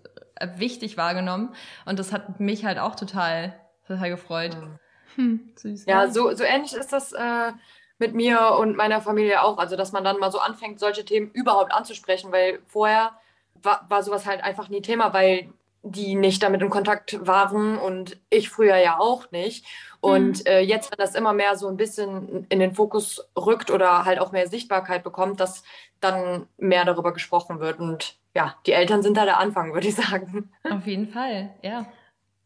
[0.57, 1.55] wichtig wahrgenommen.
[1.87, 3.55] Und das hat mich halt auch total,
[3.87, 4.57] total gefreut.
[5.17, 5.87] Hm, süß.
[5.87, 7.53] Ja, so, so ähnlich ist das äh,
[7.99, 9.59] mit mir und meiner Familie auch.
[9.59, 13.12] Also, dass man dann mal so anfängt, solche Themen überhaupt anzusprechen, weil vorher
[13.55, 18.16] war, war sowas halt einfach nie Thema, weil die nicht damit in Kontakt waren und
[18.31, 19.66] ich früher ja auch nicht.
[20.01, 20.47] Und mhm.
[20.47, 24.18] äh, jetzt, wenn das immer mehr so ein bisschen in den Fokus rückt oder halt
[24.18, 25.64] auch mehr Sichtbarkeit bekommt, dass
[26.01, 27.79] dann mehr darüber gesprochen wird.
[27.79, 30.51] Und ja, die Eltern sind da der Anfang, würde ich sagen.
[30.68, 31.87] Auf jeden Fall, ja.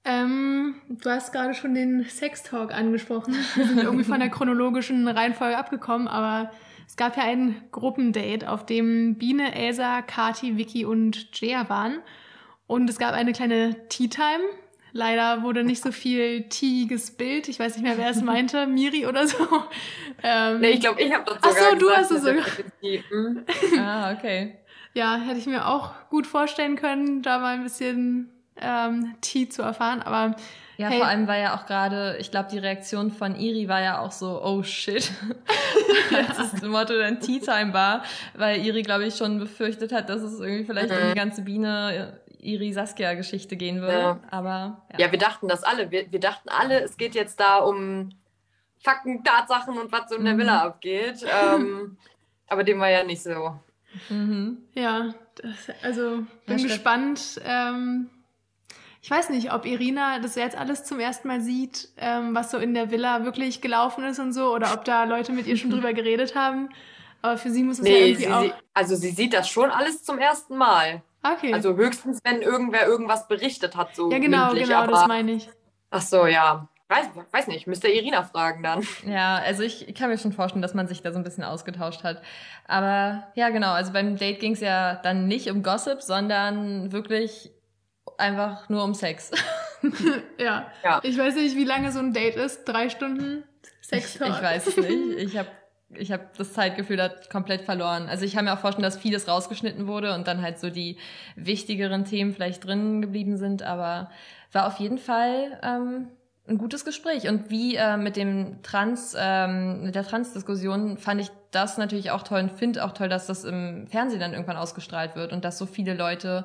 [0.05, 3.35] Ähm, du hast gerade schon den Sextalk angesprochen.
[3.55, 6.53] Wir sind irgendwie von der chronologischen Reihenfolge abgekommen, aber
[6.87, 12.03] es gab ja ein Gruppendate, auf dem Biene, Elsa, Kati, Vicky und Jaya waren.
[12.66, 14.44] Und es gab eine kleine Tea Time.
[14.92, 17.48] Leider wurde nicht so viel Tea gespillt.
[17.48, 19.46] Ich weiß nicht mehr, wer es meinte, Miri oder so.
[20.22, 22.44] Ähm, nee, ich glaube, ich habe das sogar Ach so, du hast es sogar.
[23.11, 23.44] Hm.
[23.79, 24.57] ah, okay.
[24.94, 29.61] Ja, hätte ich mir auch gut vorstellen können, da mal ein bisschen ähm, Tee zu
[29.61, 30.37] erfahren, aber
[30.79, 30.98] ja, hey.
[30.98, 34.12] vor allem war ja auch gerade, ich glaube, die Reaktion von Iri war ja auch
[34.12, 35.11] so, oh shit,
[36.29, 38.02] als das Motto dann Tea Time war,
[38.35, 40.96] weil Iri, glaube ich, schon befürchtet hat, dass es irgendwie vielleicht mhm.
[40.96, 43.99] um die ganze Biene Iri Saskia Geschichte gehen würde.
[43.99, 44.20] Ja.
[44.31, 45.07] Aber ja.
[45.07, 45.12] ja.
[45.12, 45.90] wir dachten das alle.
[45.90, 48.11] Wir, wir dachten alle, es geht jetzt da um
[48.79, 50.38] Fakten, Tatsachen und was so in der mhm.
[50.38, 51.25] Villa abgeht.
[51.55, 51.96] Ähm,
[52.49, 53.59] aber dem war ja nicht so.
[54.09, 54.59] Mhm.
[54.75, 57.40] Ja, das, also bin ja, gespannt.
[57.44, 58.09] Ähm,
[59.03, 62.59] ich weiß nicht, ob Irina das jetzt alles zum ersten Mal sieht, ähm, was so
[62.59, 65.70] in der Villa wirklich gelaufen ist und so, oder ob da Leute mit ihr schon
[65.72, 66.70] drüber geredet haben.
[67.22, 68.42] Aber für sie muss es nee, ja irgendwie sie, auch.
[68.42, 71.02] Sie, also sie sieht das schon alles zum ersten Mal.
[71.22, 71.52] Okay.
[71.52, 74.11] Also höchstens, wenn irgendwer irgendwas berichtet hat, so.
[74.11, 74.92] Ja, genau, mündlich, genau, aber...
[74.92, 75.48] das meine ich.
[75.90, 76.68] Ach so, ja.
[76.88, 78.87] Weiß, weiß nicht, müsste Irina fragen dann.
[79.05, 82.05] Ja, also ich kann mir schon vorstellen, dass man sich da so ein bisschen ausgetauscht
[82.05, 82.22] hat.
[82.68, 87.50] Aber ja, genau, also beim Date ging es ja dann nicht um Gossip, sondern wirklich
[88.18, 89.33] einfach nur um Sex.
[90.38, 90.70] ja.
[90.85, 91.00] ja.
[91.02, 92.64] Ich weiß nicht, wie lange so ein Date ist.
[92.66, 93.42] Drei Stunden
[93.81, 95.18] Sex ich, ich weiß es nicht.
[95.18, 95.48] Ich habe
[95.94, 98.09] ich hab das Zeitgefühl da komplett verloren.
[98.09, 100.99] Also ich kann mir auch vorstellen, dass vieles rausgeschnitten wurde und dann halt so die
[101.37, 104.11] wichtigeren Themen vielleicht drin geblieben sind, aber
[104.53, 106.09] war auf jeden Fall ähm,
[106.49, 107.29] ein gutes Gespräch.
[107.29, 112.22] Und wie äh, mit dem Trans, ähm, mit der Trans-Diskussion fand ich das natürlich auch
[112.22, 115.59] toll und finde auch toll, dass das im Fernsehen dann irgendwann ausgestrahlt wird und dass
[115.59, 116.44] so viele Leute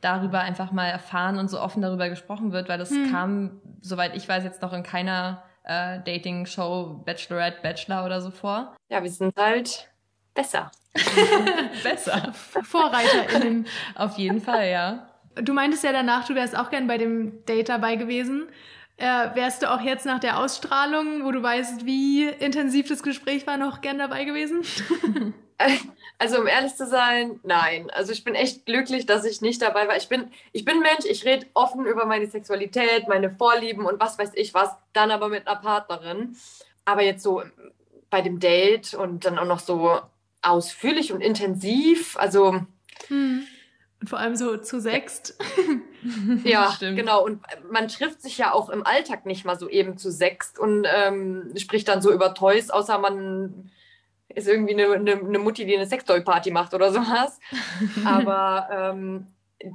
[0.00, 3.10] darüber einfach mal erfahren und so offen darüber gesprochen wird, weil das hm.
[3.10, 8.76] kam, soweit ich weiß, jetzt noch in keiner äh, Dating-Show, Bachelorette, Bachelor oder so vor.
[8.88, 9.90] Ja, wir sind halt
[10.34, 10.70] besser.
[11.82, 12.32] besser.
[12.62, 13.66] VorreiterInnen.
[13.94, 15.08] Auf jeden Fall, ja.
[15.36, 18.48] Du meintest ja danach, du wärst auch gern bei dem Date dabei gewesen.
[18.98, 23.46] Äh, wärst du auch jetzt nach der Ausstrahlung, wo du weißt, wie intensiv das Gespräch
[23.46, 24.62] war, noch gern dabei gewesen?
[26.18, 27.90] Also um ehrlich zu sein, nein.
[27.90, 29.96] Also ich bin echt glücklich, dass ich nicht dabei war.
[29.96, 34.20] Ich bin, ich bin Mensch, ich rede offen über meine Sexualität, meine Vorlieben und was
[34.20, 36.36] weiß ich was, dann aber mit einer Partnerin.
[36.84, 37.42] Aber jetzt so
[38.08, 40.00] bei dem Date und dann auch noch so
[40.42, 42.60] ausführlich und intensiv, also.
[43.08, 43.44] Hm.
[44.00, 45.36] Und vor allem so zu sechst.
[46.44, 47.24] ja, genau.
[47.24, 50.86] Und man trifft sich ja auch im Alltag nicht mal so eben zu sechst und
[50.92, 53.72] ähm, spricht dann so über Toys, außer man
[54.34, 57.38] ist irgendwie eine, eine, eine Mutti, die eine Sextoy-Party macht oder sowas.
[58.04, 59.26] Aber ähm,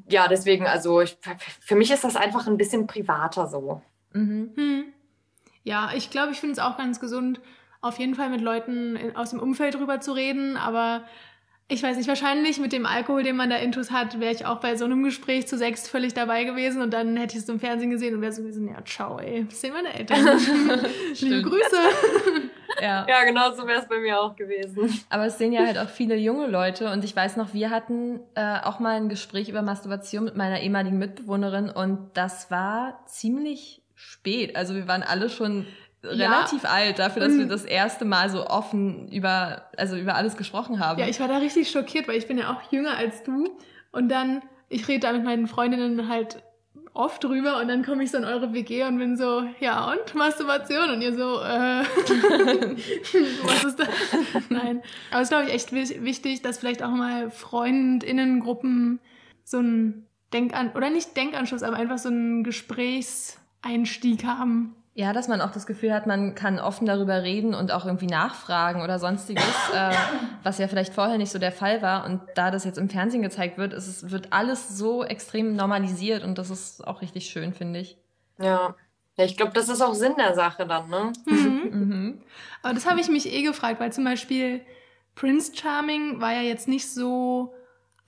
[0.09, 1.17] ja, deswegen, also ich,
[1.59, 3.81] für mich ist das einfach ein bisschen privater so.
[4.13, 4.51] Mhm.
[4.55, 4.83] Hm.
[5.63, 7.41] Ja, ich glaube, ich finde es auch ganz gesund,
[7.81, 11.03] auf jeden Fall mit Leuten aus dem Umfeld drüber zu reden, aber
[11.69, 14.61] ich weiß nicht, wahrscheinlich mit dem Alkohol, den man da intus hat, wäre ich auch
[14.61, 17.59] bei so einem Gespräch zu sechs völlig dabei gewesen und dann hätte ich es im
[17.59, 20.25] Fernsehen gesehen und wäre so gewesen, ja, ciao, ey, das sehen meine Eltern.
[21.19, 21.77] Liebe Grüße.
[22.81, 23.05] ja.
[23.09, 25.03] ja, genau so wäre es bei mir auch gewesen.
[25.09, 28.21] Aber es sehen ja halt auch viele junge Leute und ich weiß noch, wir hatten
[28.35, 33.81] äh, auch mal ein Gespräch über Masturbation mit meiner ehemaligen Mitbewohnerin und das war ziemlich
[33.93, 34.55] spät.
[34.55, 35.65] Also wir waren alle schon
[36.03, 36.69] relativ ja.
[36.69, 40.99] alt dafür, dass wir das erste Mal so offen über, also über alles gesprochen haben.
[40.99, 43.49] Ja, ich war da richtig schockiert, weil ich bin ja auch jünger als du.
[43.91, 46.43] Und dann, ich rede da mit meinen Freundinnen halt
[46.93, 50.15] oft drüber und dann komme ich so in eure WG und bin so, ja und
[50.15, 51.83] Masturbation und ihr so, äh,
[53.43, 53.87] was ist das?
[54.49, 54.81] Nein.
[55.11, 58.99] Aber es ist, glaube ich, echt wichtig, dass vielleicht auch mal Freundinnengruppen
[59.43, 64.75] so ein Denkan oder nicht Denkanschluss, aber einfach so einen Gesprächseinstieg haben.
[64.97, 68.07] Ja, dass man auch das Gefühl hat, man kann offen darüber reden und auch irgendwie
[68.07, 69.91] nachfragen oder sonstiges, äh,
[70.43, 72.03] was ja vielleicht vorher nicht so der Fall war.
[72.03, 76.23] Und da das jetzt im Fernsehen gezeigt wird, ist es, wird alles so extrem normalisiert
[76.23, 77.95] und das ist auch richtig schön, finde ich.
[78.39, 78.73] Ja.
[79.17, 81.13] Ja, ich glaube, das ist auch Sinn der Sache dann, ne?
[81.27, 81.69] Mhm.
[81.71, 82.21] mhm.
[82.63, 84.61] Aber das habe ich mich eh gefragt, weil zum Beispiel
[85.13, 87.53] Prince Charming war ja jetzt nicht so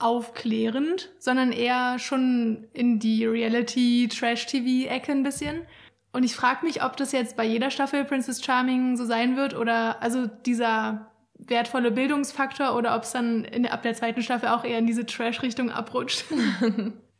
[0.00, 5.68] aufklärend, sondern eher schon in die Reality-Trash-TV-Ecke ein bisschen.
[6.12, 9.54] Und ich frage mich, ob das jetzt bei jeder Staffel Princess Charming so sein wird
[9.54, 14.64] oder also dieser wertvolle Bildungsfaktor oder ob es dann in, ab der zweiten Staffel auch
[14.64, 16.24] eher in diese Trash-Richtung abrutscht.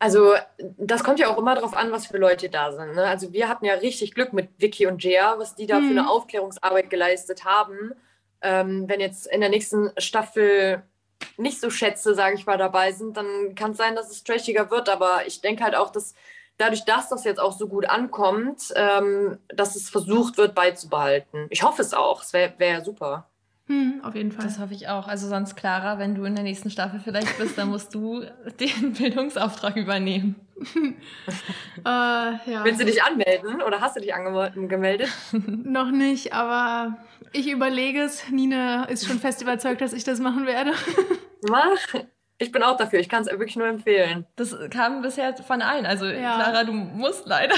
[0.03, 0.33] Also
[0.79, 2.95] das kommt ja auch immer darauf an, was für Leute da sind.
[2.95, 3.05] Ne?
[3.05, 5.85] Also wir hatten ja richtig Glück mit Vicky und Jia, was die da mhm.
[5.85, 7.93] für eine Aufklärungsarbeit geleistet haben.
[8.41, 10.83] Ähm, wenn jetzt in der nächsten Staffel
[11.37, 14.71] nicht so Schätze, sage ich mal, dabei sind, dann kann es sein, dass es trashiger
[14.71, 14.89] wird.
[14.89, 16.15] Aber ich denke halt auch, dass
[16.61, 21.47] dadurch, dass das jetzt auch so gut ankommt, ähm, dass es versucht wird beizubehalten.
[21.51, 22.23] Ich hoffe es auch.
[22.23, 23.27] Es wäre wär super.
[23.67, 24.45] Hm, auf jeden Fall.
[24.45, 25.07] Das hoffe ich auch.
[25.07, 28.25] Also sonst, Clara, wenn du in der nächsten Staffel vielleicht bist, dann musst du
[28.61, 30.35] den Bildungsauftrag übernehmen.
[30.75, 32.65] äh, ja.
[32.65, 35.09] Willst du dich anmelden oder hast du dich angemeldet?
[35.33, 36.99] Noch nicht, aber
[37.33, 38.29] ich überlege es.
[38.31, 40.73] Nina ist schon fest überzeugt, dass ich das machen werde.
[41.49, 41.79] Mach.
[42.43, 43.01] Ich bin auch dafür.
[43.01, 44.25] Ich kann es wirklich nur empfehlen.
[44.37, 45.85] Das kam bisher von allen.
[45.85, 46.37] Also, ja.
[46.37, 47.55] Clara, du musst leider.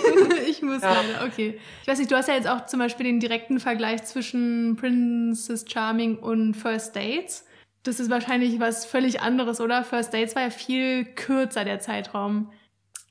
[0.46, 0.92] ich muss ja.
[0.92, 1.58] leider, okay.
[1.80, 5.64] Ich weiß nicht, du hast ja jetzt auch zum Beispiel den direkten Vergleich zwischen Princess
[5.66, 7.46] Charming und First Dates.
[7.82, 9.82] Das ist wahrscheinlich was völlig anderes, oder?
[9.84, 12.52] First Dates war ja viel kürzer, der Zeitraum.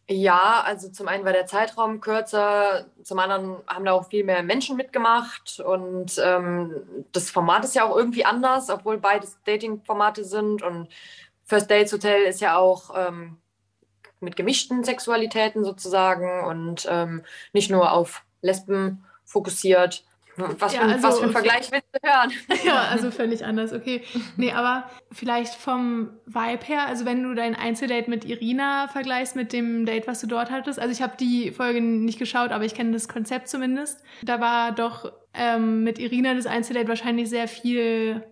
[0.07, 4.43] Ja, also zum einen war der Zeitraum kürzer, zum anderen haben da auch viel mehr
[4.43, 10.61] Menschen mitgemacht und ähm, das Format ist ja auch irgendwie anders, obwohl beides Dating-Formate sind
[10.61, 10.89] und
[11.43, 13.37] First Dates Hotel ist ja auch ähm,
[14.19, 20.05] mit gemischten Sexualitäten sozusagen und ähm, nicht nur auf Lesben fokussiert.
[20.37, 22.31] Was, ja, für, also, was für ein Vergleich willst du hören?
[22.65, 24.03] Ja, also völlig anders, okay.
[24.37, 29.53] Nee, aber vielleicht vom Vibe her, also wenn du dein Einzeldate mit Irina vergleichst mit
[29.53, 32.75] dem Date, was du dort hattest, also ich habe die Folge nicht geschaut, aber ich
[32.75, 34.03] kenne das Konzept zumindest.
[34.23, 38.23] Da war doch ähm, mit Irina das Einzeldate wahrscheinlich sehr viel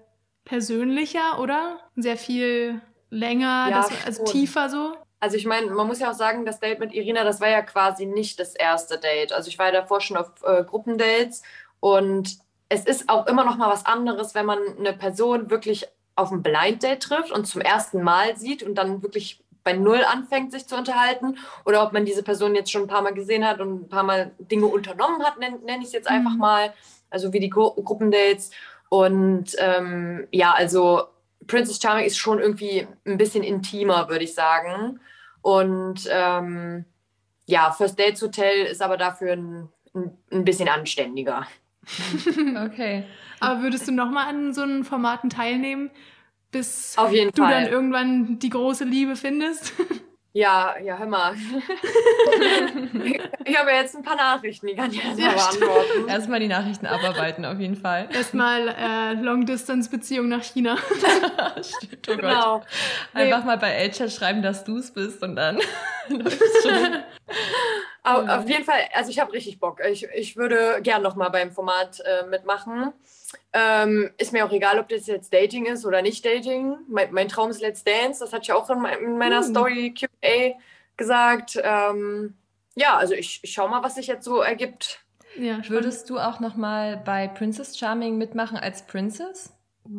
[0.46, 1.80] persönlicher, oder?
[1.96, 4.94] Sehr viel länger, ja, das, also tiefer so.
[5.24, 7.62] Also ich meine, man muss ja auch sagen, das Date mit Irina, das war ja
[7.62, 9.32] quasi nicht das erste Date.
[9.32, 11.44] Also ich war ja davor schon auf äh, Gruppendates
[11.84, 12.38] und
[12.70, 16.42] es ist auch immer noch mal was anderes, wenn man eine Person wirklich auf ein
[16.42, 20.66] Blind Date trifft und zum ersten Mal sieht und dann wirklich bei Null anfängt, sich
[20.66, 21.38] zu unterhalten.
[21.66, 24.04] Oder ob man diese Person jetzt schon ein paar Mal gesehen hat und ein paar
[24.04, 26.40] Mal Dinge unternommen hat, nenne nenn ich es jetzt einfach mhm.
[26.40, 26.74] mal.
[27.10, 28.52] Also wie die Gru Gruppendates.
[28.88, 31.04] Und ähm, ja, also
[31.48, 35.02] Princess Charming ist schon irgendwie ein bisschen intimer, würde ich sagen.
[35.42, 36.86] Und ähm,
[37.46, 41.46] ja, First Dates Hotel ist aber dafür ein, ein, ein bisschen anständiger.
[42.66, 43.04] okay.
[43.40, 45.92] Aber würdest du nochmal an so einen Formaten teilnehmen,
[46.52, 47.52] bis Auf jeden du Fall.
[47.52, 49.74] dann irgendwann die große Liebe findest?
[50.36, 51.36] Ja, ja, hör mal.
[53.46, 56.08] ich habe ja jetzt ein paar Nachrichten, die kann ich erstmal ja, beantworten.
[56.08, 58.10] Erstmal die Nachrichten abarbeiten, auf jeden Fall.
[58.12, 60.76] Erstmal äh, Long-Distance-Beziehung nach China.
[61.62, 62.58] Stimmt, oh genau.
[62.58, 62.68] Gott.
[63.14, 63.46] Einfach nee.
[63.46, 65.58] mal bei Elchat schreiben, dass du es bist und dann
[66.10, 67.04] läuft es schon.
[68.06, 69.80] Auf, auf jeden Fall, also ich habe richtig Bock.
[69.90, 72.92] Ich, ich würde gern nochmal beim Format äh, mitmachen.
[73.54, 76.76] Ähm, ist mir auch egal, ob das jetzt Dating ist oder nicht Dating.
[76.90, 78.20] Mein, mein Traum ist Let's Dance.
[78.20, 79.44] Das hatte ich auch in, mein, in meiner uh.
[79.44, 80.60] Story QA
[80.98, 81.58] gesagt.
[81.64, 82.36] Ähm,
[82.76, 85.00] ja, also ich, ich schau mal, was sich jetzt so ergibt.
[85.38, 89.54] Ja, Würdest du auch nochmal bei Princess Charming mitmachen als Princess?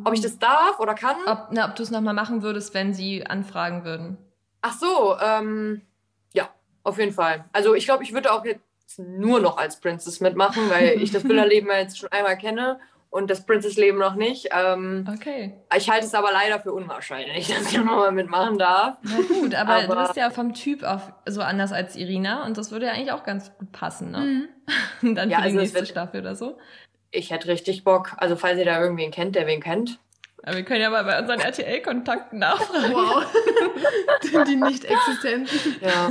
[0.05, 1.17] Ob ich das darf oder kann?
[1.27, 4.17] Ob, ob du es nochmal machen würdest, wenn sie anfragen würden.
[4.63, 5.83] Ach so, ähm,
[6.85, 7.45] auf jeden Fall.
[7.53, 8.63] Also ich glaube, ich würde auch jetzt
[8.99, 12.79] nur noch als Princess mitmachen, weil ich das Villa-Leben jetzt schon einmal kenne
[13.11, 14.49] und das Princess-Leben noch nicht.
[14.51, 15.55] Ähm, okay.
[15.77, 18.99] Ich halte es aber leider für unwahrscheinlich, dass ich nochmal mitmachen darf.
[19.03, 22.59] Na gut, aber, aber, du bist ja vom Typ auch so anders als Irina und
[22.59, 24.49] das würde ja eigentlich auch ganz gut passen, ne?
[25.01, 25.15] Mhm.
[25.15, 26.59] Dann ja, für die also nächste wird, Staffel oder so.
[27.11, 28.13] Ich hätte richtig Bock.
[28.17, 30.01] Also falls ihr da irgendwen kennt, der wen kennt.
[30.43, 32.93] Aber wir können ja mal bei unseren RTL-Kontakten nachfragen.
[32.93, 33.25] Wow.
[34.47, 35.77] die nicht existenten.
[35.81, 36.11] Ja.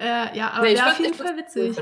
[0.00, 1.76] Äh, ja, aber nee, wäre auf jeden Fall witzig.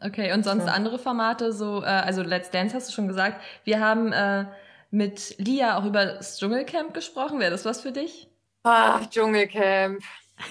[0.00, 0.72] Okay, und sonst ja.
[0.72, 3.40] andere Formate, so, äh, also Let's Dance hast du schon gesagt.
[3.64, 4.44] Wir haben äh,
[4.90, 7.40] mit Lia auch über das Dschungelcamp gesprochen.
[7.40, 8.28] Wäre das was für dich?
[8.64, 10.00] Ach, Dschungelcamp.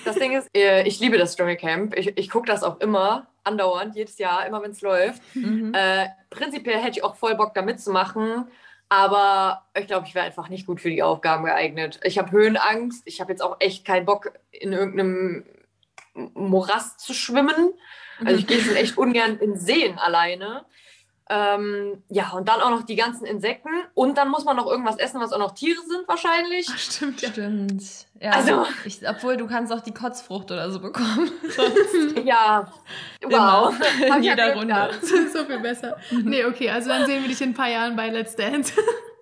[0.06, 1.96] Das Ding ist, äh, ich liebe das Dschungelcamp.
[1.96, 5.22] Ich, ich gucke das auch immer, andauernd, jedes Jahr, immer wenn es läuft.
[5.36, 5.74] Mhm.
[5.76, 8.46] Äh, prinzipiell hätte ich auch voll Bock da mitzumachen.
[8.90, 12.00] Aber ich glaube, ich wäre einfach nicht gut für die Aufgaben geeignet.
[12.04, 13.04] Ich habe Höhenangst.
[13.06, 15.46] Ich habe jetzt auch echt keinen Bock, in irgendeinem
[16.14, 17.74] Morast zu schwimmen.
[18.24, 20.66] Also ich gehe schon echt ungern in Seen alleine.
[21.30, 23.70] Ähm, ja, und dann auch noch die ganzen Insekten.
[23.94, 26.68] Und dann muss man noch irgendwas essen, was auch noch Tiere sind wahrscheinlich.
[26.70, 27.30] Ach, stimmt, ja.
[27.30, 27.84] Stimmt.
[28.20, 31.32] Ja, also, ich, obwohl du kannst auch die Kotzfrucht oder so bekommen.
[32.26, 32.72] ja,
[33.24, 33.74] wow.
[34.18, 34.90] In jeder Runde.
[35.02, 35.98] so viel besser.
[36.12, 38.74] Nee, okay, also dann sehen wir dich in ein paar Jahren bei Let's Dance.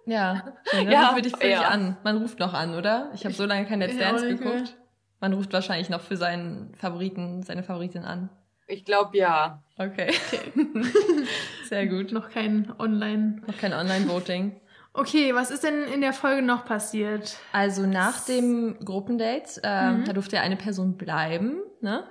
[0.06, 1.68] Ja, dann ja, rufen wir dich völlig ja.
[1.70, 1.98] an.
[2.04, 3.12] Man ruft noch an, oder?
[3.14, 4.76] Ich habe so lange kein Let's Dance geguckt.
[5.22, 8.30] Man ruft wahrscheinlich noch für seinen Favoriten, seine Favoritin an.
[8.68, 9.62] Ich glaube ja.
[9.78, 10.10] Okay.
[10.10, 10.52] okay.
[11.70, 12.12] Sehr gut.
[12.12, 13.42] Noch kein Online.
[13.46, 14.60] Noch kein Online-Voting.
[14.94, 17.38] Okay, was ist denn in der Folge noch passiert?
[17.54, 20.06] Also nach dem Gruppendate, äh, mhm.
[20.06, 22.04] da durfte ja eine Person bleiben, ne?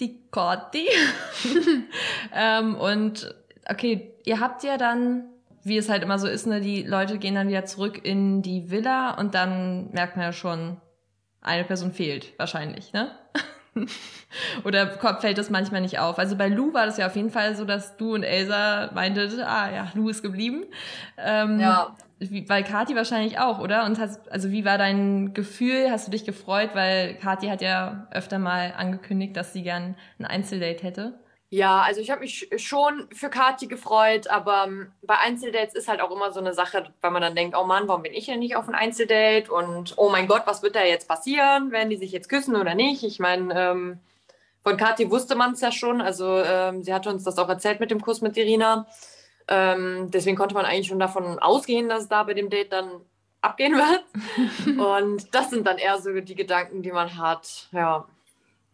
[0.00, 0.86] Die Corti.
[2.34, 3.34] ähm, und
[3.68, 5.24] okay, ihr habt ja dann,
[5.64, 8.70] wie es halt immer so ist, ne, die Leute gehen dann wieder zurück in die
[8.70, 10.80] Villa und dann merkt man ja schon,
[11.40, 13.10] eine Person fehlt, wahrscheinlich, ne?
[14.64, 16.18] Oder fällt das manchmal nicht auf?
[16.18, 19.38] Also bei Lou war das ja auf jeden Fall so, dass du und Elsa meintet,
[19.40, 20.64] ah ja, Lou ist geblieben.
[21.16, 21.96] Ähm, ja.
[22.18, 23.84] Wie, bei Kati wahrscheinlich auch, oder?
[23.84, 25.88] Und hast, also wie war dein Gefühl?
[25.90, 26.70] Hast du dich gefreut?
[26.74, 31.20] Weil Kati hat ja öfter mal angekündigt, dass sie gern ein Einzeldate hätte.
[31.50, 36.02] Ja, also ich habe mich schon für Kati gefreut, aber ähm, bei Einzeldates ist halt
[36.02, 38.40] auch immer so eine Sache, weil man dann denkt, oh Mann, warum bin ich denn
[38.40, 39.50] nicht auf ein Einzeldate?
[39.50, 41.70] Und oh mein Gott, was wird da jetzt passieren?
[41.70, 43.02] Werden die sich jetzt küssen oder nicht?
[43.02, 44.00] Ich meine, ähm,
[44.62, 46.02] von Kati wusste man es ja schon.
[46.02, 48.86] Also ähm, sie hatte uns das auch erzählt mit dem Kuss mit Irina.
[49.48, 52.90] Ähm, deswegen konnte man eigentlich schon davon ausgehen, dass es da bei dem Date dann
[53.40, 53.74] abgehen
[54.66, 54.78] wird.
[54.78, 57.68] Und das sind dann eher so die Gedanken, die man hat.
[57.72, 58.04] Ja.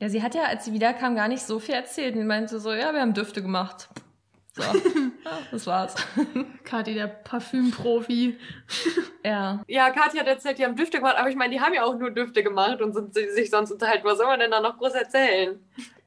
[0.01, 2.15] Ja, sie hat ja, als sie wiederkam, gar nicht so viel erzählt.
[2.15, 3.89] Sie meinte so, ja, wir haben Düfte gemacht.
[4.53, 4.63] So,
[5.25, 5.95] ja, das war's.
[6.65, 8.39] Kathi, der Parfümprofi.
[9.25, 9.63] ja.
[9.67, 11.99] Ja, Kathi hat erzählt, die haben Düfte gemacht, aber ich meine, die haben ja auch
[11.99, 14.05] nur Düfte gemacht und sind sich sonst unterhalten.
[14.05, 15.59] Was soll man denn da noch groß erzählen?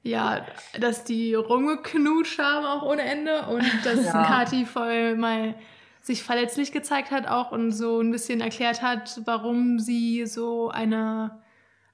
[0.04, 0.46] Ja,
[0.80, 4.24] dass die rumgeknutscht haben auch ohne Ende und dass ja.
[4.24, 5.56] Kathi voll mal
[6.02, 11.38] sich verletzlich gezeigt hat auch und so ein bisschen erklärt hat, warum sie so eine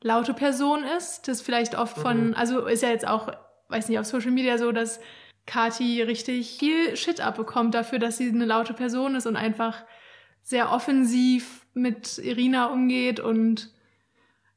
[0.04, 1.28] laute Person ist.
[1.28, 2.34] Das vielleicht oft von, mhm.
[2.36, 3.30] also ist ja jetzt auch,
[3.70, 5.00] weiß nicht, auf Social Media so, dass
[5.46, 9.84] Kati richtig viel Shit abbekommt dafür, dass sie eine laute Person ist und einfach
[10.42, 13.74] sehr offensiv mit Irina umgeht und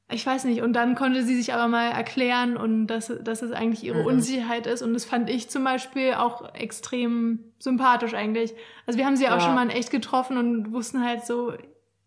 [0.09, 3.51] ich weiß nicht, und dann konnte sie sich aber mal erklären und dass, dass es
[3.51, 4.07] eigentlich ihre mhm.
[4.07, 4.83] Unsicherheit ist.
[4.83, 8.55] Und das fand ich zum Beispiel auch extrem sympathisch eigentlich.
[8.87, 9.37] Also wir haben sie ja.
[9.37, 11.55] auch schon mal in echt getroffen und wussten halt so,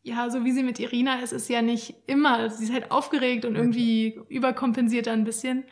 [0.10, 2.50] ja, so wie sie mit Irina ist, ist ja nicht immer.
[2.50, 5.64] Sie ist halt aufgeregt und irgendwie überkompensiert da ein bisschen.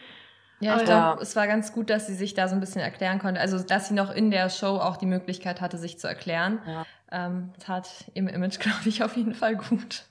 [0.60, 3.20] Ja, ich glaube, es war ganz gut, dass sie sich da so ein bisschen erklären
[3.20, 3.40] konnte.
[3.40, 6.62] Also, dass sie noch in der Show auch die Möglichkeit hatte, sich zu erklären.
[6.66, 6.86] Ja.
[7.12, 10.06] Ähm, tat im Image, glaube ich, auf jeden Fall gut.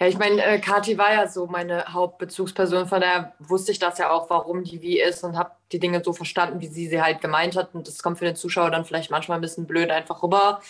[0.00, 3.98] Ja, ich meine, äh, Kathi war ja so meine Hauptbezugsperson, von daher wusste ich das
[3.98, 7.00] ja auch, warum die wie ist und habe die Dinge so verstanden, wie sie sie
[7.00, 7.74] halt gemeint hat.
[7.74, 10.60] Und das kommt für den Zuschauer dann vielleicht manchmal ein bisschen blöd einfach rüber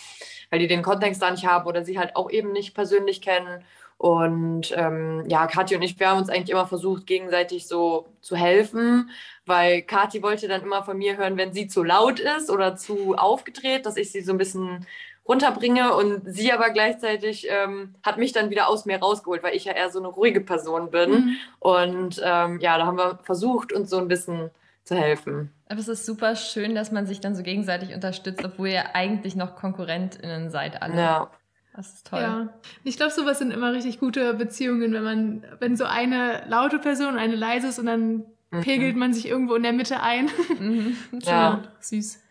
[0.55, 3.61] weil die den Kontext da nicht haben oder sie halt auch eben nicht persönlich kennen.
[3.97, 8.37] Und ähm, ja, Kathi und ich, wir haben uns eigentlich immer versucht, gegenseitig so zu
[8.37, 9.09] helfen,
[9.45, 13.15] weil Kathi wollte dann immer von mir hören, wenn sie zu laut ist oder zu
[13.15, 14.87] aufgedreht, dass ich sie so ein bisschen
[15.27, 19.65] runterbringe und sie aber gleichzeitig ähm, hat mich dann wieder aus mir rausgeholt, weil ich
[19.65, 21.11] ja eher so eine ruhige Person bin.
[21.11, 21.35] Mhm.
[21.59, 24.51] Und ähm, ja, da haben wir versucht, uns so ein bisschen
[24.85, 25.51] zu helfen.
[25.67, 29.35] Aber es ist super schön, dass man sich dann so gegenseitig unterstützt, obwohl ihr eigentlich
[29.35, 31.01] noch KonkurrentInnen seid alle.
[31.01, 31.31] Ja.
[31.75, 32.21] Das ist toll.
[32.21, 32.49] Ja.
[32.83, 37.17] Ich glaube, sowas sind immer richtig gute Beziehungen, wenn man, wenn so eine laute Person
[37.17, 38.61] eine leise ist und dann mhm.
[38.61, 40.29] pegelt man sich irgendwo in der Mitte ein.
[40.59, 40.95] Mhm.
[41.23, 41.63] ja.
[41.79, 42.21] Süß.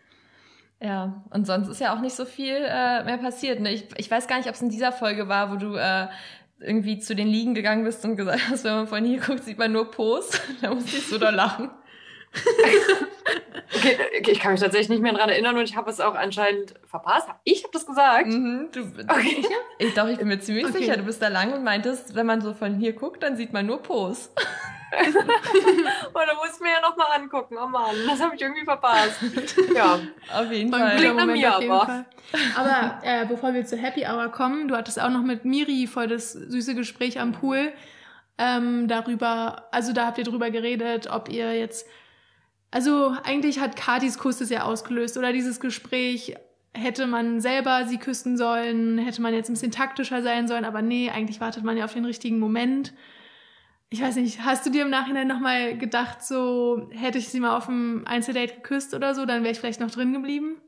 [0.80, 3.60] Ja, und sonst ist ja auch nicht so viel äh, mehr passiert.
[3.60, 3.72] Ne?
[3.72, 6.08] Ich, ich weiß gar nicht, ob es in dieser Folge war, wo du äh,
[6.58, 9.58] irgendwie zu den Liegen gegangen bist und gesagt hast, wenn man von hier guckt, sieht
[9.58, 10.40] man nur Post.
[10.62, 11.70] da musste ich so da lachen
[13.76, 16.14] okay, okay, ich kann mich tatsächlich nicht mehr daran erinnern und ich habe es auch
[16.14, 17.28] anscheinend verpasst.
[17.44, 18.26] Ich habe das gesagt.
[18.26, 19.44] Mhm, du, okay.
[19.78, 20.78] Ich, doch, ich bin mir ziemlich okay.
[20.78, 23.52] sicher, du bist da lang und meintest, wenn man so von hier guckt, dann sieht
[23.52, 24.30] man nur Pos.
[26.14, 27.56] oh, da muss ich mir ja nochmal angucken.
[27.60, 29.18] Oh Mann, das habe ich irgendwie verpasst.
[29.74, 29.98] Ja,
[30.32, 30.96] auf jeden Fall.
[30.96, 32.04] Klingt nach mir aber.
[32.54, 36.06] Aber äh, bevor wir zu Happy Hour kommen, du hattest auch noch mit Miri voll
[36.06, 37.72] das süße Gespräch am Pool
[38.38, 41.86] ähm, darüber, also da habt ihr drüber geredet, ob ihr jetzt
[42.74, 46.34] also eigentlich hat Katis Kuss das ja ausgelöst oder dieses Gespräch.
[46.72, 50.82] Hätte man selber sie küssen sollen, hätte man jetzt ein bisschen taktischer sein sollen, aber
[50.82, 52.92] nee, eigentlich wartet man ja auf den richtigen Moment.
[53.90, 57.56] Ich weiß nicht, hast du dir im Nachhinein nochmal gedacht, so hätte ich sie mal
[57.56, 60.60] auf dem Einzeldate geküsst oder so, dann wäre ich vielleicht noch drin geblieben?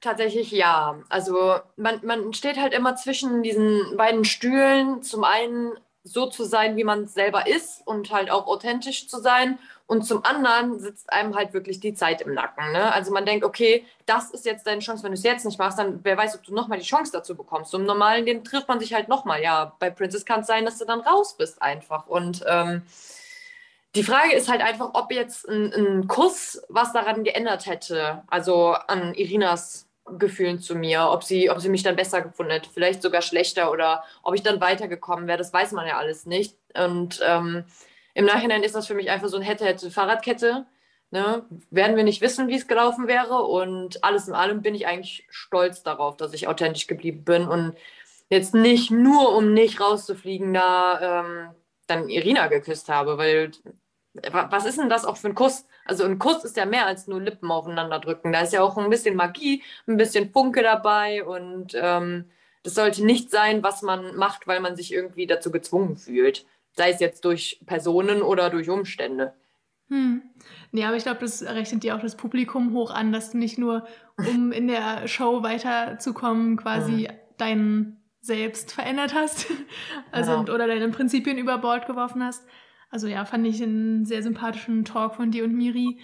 [0.00, 1.02] Tatsächlich ja.
[1.08, 5.02] Also man, man steht halt immer zwischen diesen beiden Stühlen.
[5.02, 5.72] Zum einen
[6.04, 9.58] so zu sein, wie man selber ist und halt auch authentisch zu sein
[9.90, 12.70] und zum anderen sitzt einem halt wirklich die Zeit im Nacken.
[12.70, 12.92] Ne?
[12.92, 15.02] Also man denkt, okay, das ist jetzt deine Chance.
[15.02, 17.34] Wenn du es jetzt nicht machst, dann wer weiß, ob du nochmal die Chance dazu
[17.34, 17.72] bekommst.
[17.72, 19.42] So Im normalen Leben trifft man sich halt nochmal.
[19.42, 22.06] Ja, bei Princess kann es sein, dass du dann raus bist einfach.
[22.06, 22.82] Und ähm,
[23.96, 28.22] die Frage ist halt einfach, ob jetzt ein, ein Kuss was daran geändert hätte.
[28.28, 32.70] Also an Irinas Gefühlen zu mir, ob sie, ob sie mich dann besser gefunden hätte,
[32.72, 36.56] vielleicht sogar schlechter oder ob ich dann weitergekommen wäre, das weiß man ja alles nicht.
[36.74, 37.64] Und ähm,
[38.14, 40.66] im Nachhinein ist das für mich einfach so ein hätte, hätte Fahrradkette.
[41.10, 41.44] Ne?
[41.70, 43.42] Werden wir nicht wissen, wie es gelaufen wäre.
[43.42, 47.74] Und alles in allem bin ich eigentlich stolz darauf, dass ich authentisch geblieben bin und
[48.28, 51.50] jetzt nicht nur, um nicht rauszufliegen, da ähm,
[51.86, 53.50] dann Irina geküsst habe, weil
[54.32, 55.66] was ist denn das auch für ein Kuss?
[55.84, 58.32] Also ein Kuss ist ja mehr als nur Lippen aufeinander drücken.
[58.32, 62.30] Da ist ja auch ein bisschen Magie, ein bisschen Funke dabei und ähm,
[62.62, 66.44] das sollte nicht sein, was man macht, weil man sich irgendwie dazu gezwungen fühlt.
[66.76, 69.34] Sei es jetzt durch Personen oder durch Umstände.
[69.88, 70.22] Hm.
[70.70, 73.58] Nee, aber ich glaube, das rechnet dir auch das Publikum hoch an, dass du nicht
[73.58, 77.14] nur, um in der Show weiterzukommen, quasi mhm.
[77.38, 79.46] dein Selbst verändert hast,
[80.12, 80.40] also ja.
[80.40, 82.46] oder deine Prinzipien über Bord geworfen hast.
[82.90, 85.98] Also ja, fand ich einen sehr sympathischen Talk von dir und Miri.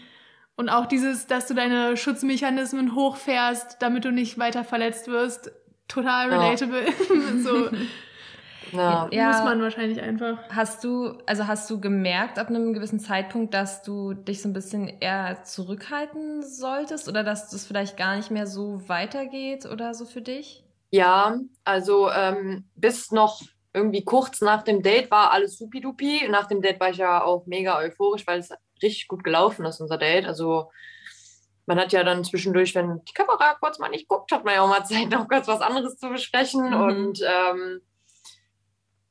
[0.56, 5.52] Und auch dieses, dass du deine Schutzmechanismen hochfährst, damit du nicht weiter verletzt wirst,
[5.86, 6.86] total relatable.
[6.86, 7.38] Ja.
[7.42, 7.70] so
[8.72, 9.08] ja.
[9.10, 9.28] ja.
[9.28, 10.38] Muss man wahrscheinlich einfach.
[10.50, 14.52] Hast du, also hast du gemerkt ab einem gewissen Zeitpunkt, dass du dich so ein
[14.52, 20.04] bisschen eher zurückhalten solltest oder dass das vielleicht gar nicht mehr so weitergeht oder so
[20.04, 20.64] für dich?
[20.90, 23.42] Ja, also ähm, bis noch
[23.72, 26.28] irgendwie kurz nach dem Date war alles supidupi.
[26.28, 28.50] Nach dem Date war ich ja auch mega euphorisch, weil es
[28.82, 30.24] richtig gut gelaufen ist, unser Date.
[30.26, 30.70] Also
[31.66, 34.62] man hat ja dann zwischendurch, wenn die Kamera kurz mal nicht guckt, hat man ja
[34.62, 36.70] auch mal Zeit, noch kurz was anderes zu besprechen.
[36.70, 36.80] Mhm.
[36.80, 37.80] Und ähm,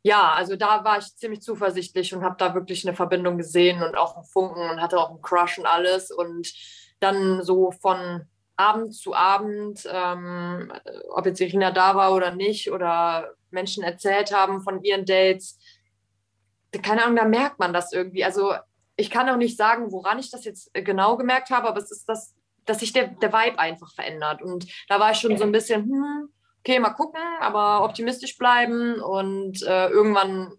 [0.05, 3.97] ja, also da war ich ziemlich zuversichtlich und habe da wirklich eine Verbindung gesehen und
[3.97, 6.11] auch einen Funken und hatte auch einen Crush und alles.
[6.11, 6.53] Und
[6.99, 8.21] dann so von
[8.55, 10.71] Abend zu Abend, ähm,
[11.09, 15.57] ob jetzt Irina da war oder nicht, oder Menschen erzählt haben von ihren Dates,
[16.83, 18.23] keine Ahnung, da merkt man das irgendwie.
[18.23, 18.53] Also
[18.97, 22.07] ich kann auch nicht sagen, woran ich das jetzt genau gemerkt habe, aber es ist
[22.07, 22.35] das,
[22.65, 24.43] dass sich der, der Vibe einfach verändert.
[24.43, 26.29] Und da war ich schon so ein bisschen, hm,
[26.65, 30.51] okay, mal gucken, aber optimistisch bleiben und äh, irgendwann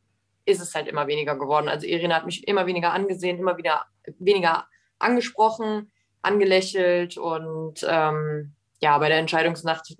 [0.44, 1.68] ist es halt immer weniger geworden.
[1.68, 3.86] Also Irina hat mich immer weniger angesehen, immer wieder
[4.18, 4.68] weniger
[5.00, 5.90] angesprochen,
[6.22, 9.96] angelächelt und ähm, ja, bei der Entscheidungsnacht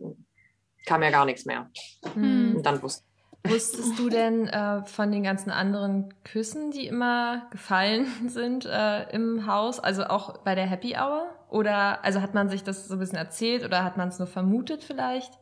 [0.86, 1.70] kam ja gar nichts mehr.
[2.14, 2.54] Hm.
[2.56, 3.04] Und dann wusste
[3.44, 9.46] Wusstest du denn äh, von den ganzen anderen Küssen, die immer gefallen sind äh, im
[9.46, 11.26] Haus, also auch bei der Happy Hour?
[11.48, 14.28] Oder also hat man sich das so ein bisschen erzählt oder hat man es nur
[14.28, 15.32] vermutet vielleicht?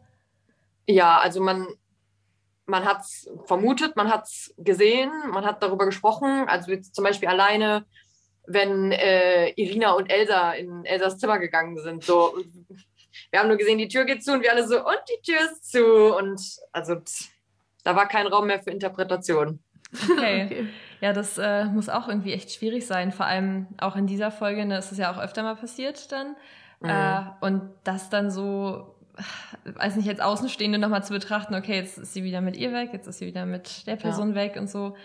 [0.87, 1.67] Ja, also man,
[2.67, 6.45] man hat es vermutet, man hat es gesehen, man hat darüber gesprochen.
[6.49, 7.85] Also jetzt zum Beispiel alleine,
[8.47, 12.05] wenn äh, Irina und Elsa in Elsas Zimmer gegangen sind.
[12.05, 12.37] So,
[13.31, 15.41] wir haben nur gesehen, die Tür geht zu und wir alle so, und die Tür
[15.51, 16.17] ist zu.
[16.17, 16.41] Und
[16.73, 16.97] also
[17.85, 19.61] da war kein Raum mehr für Interpretation.
[20.11, 20.45] Okay.
[20.47, 20.67] okay.
[21.01, 23.13] Ja, das äh, muss auch irgendwie echt schwierig sein.
[23.13, 26.37] Vor allem auch in dieser Folge, ne, ist es ja auch öfter mal passiert dann.
[26.81, 26.89] Mhm.
[26.89, 28.94] Äh, und das dann so
[29.65, 32.91] weiß nicht, als Außenstehende nochmal zu betrachten, okay, jetzt ist sie wieder mit ihr weg,
[32.93, 34.35] jetzt ist sie wieder mit der Person ja.
[34.37, 34.97] weg und so.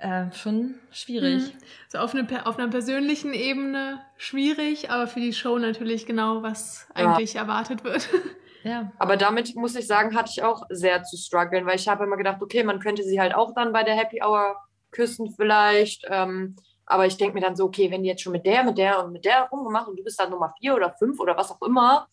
[0.00, 1.54] Äh, schon schwierig.
[1.54, 1.58] Mhm.
[1.88, 6.88] So auf, eine, auf einer persönlichen Ebene schwierig, aber für die Show natürlich genau, was
[6.94, 7.42] eigentlich ja.
[7.42, 8.08] erwartet wird.
[8.64, 8.90] Ja.
[8.98, 12.16] Aber damit muss ich sagen, hatte ich auch sehr zu strugglen, weil ich habe immer
[12.16, 14.56] gedacht, okay, man könnte sie halt auch dann bei der Happy Hour
[14.90, 16.06] küssen vielleicht.
[16.08, 16.56] Ähm,
[16.86, 19.04] aber ich denke mir dann so, okay, wenn die jetzt schon mit der, mit der
[19.04, 21.60] und mit der rumgemacht und du bist dann Nummer vier oder fünf oder was auch
[21.60, 22.08] immer,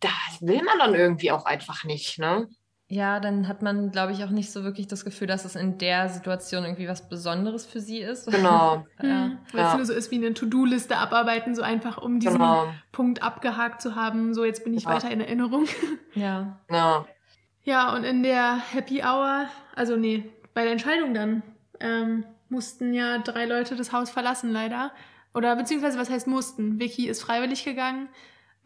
[0.00, 2.48] das will man dann irgendwie auch einfach nicht, ne?
[2.88, 5.76] Ja, dann hat man, glaube ich, auch nicht so wirklich das Gefühl, dass es in
[5.78, 8.30] der Situation irgendwie was Besonderes für sie ist.
[8.36, 8.86] Genau.
[9.02, 9.24] ja.
[9.24, 9.38] Hm.
[9.52, 9.70] Weil ja.
[9.70, 12.68] es nur so ist wie eine To-Do-Liste abarbeiten, so einfach, um diesen genau.
[12.92, 14.34] Punkt abgehakt zu haben.
[14.34, 14.90] So, jetzt bin ich ja.
[14.90, 15.66] weiter in Erinnerung.
[16.14, 16.60] Ja.
[16.70, 17.04] Ja.
[17.64, 21.42] Ja, und in der Happy Hour, also nee, bei der Entscheidung dann,
[21.80, 24.92] ähm, mussten ja drei Leute das Haus verlassen, leider.
[25.34, 26.80] Oder beziehungsweise, was heißt mussten?
[26.80, 28.08] Vicky ist freiwillig gegangen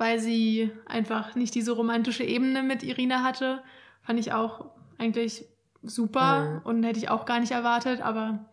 [0.01, 3.63] weil sie einfach nicht diese romantische Ebene mit Irina hatte.
[4.01, 4.65] Fand ich auch
[4.97, 5.45] eigentlich
[5.83, 6.61] super mhm.
[6.65, 8.47] und hätte ich auch gar nicht erwartet, aber.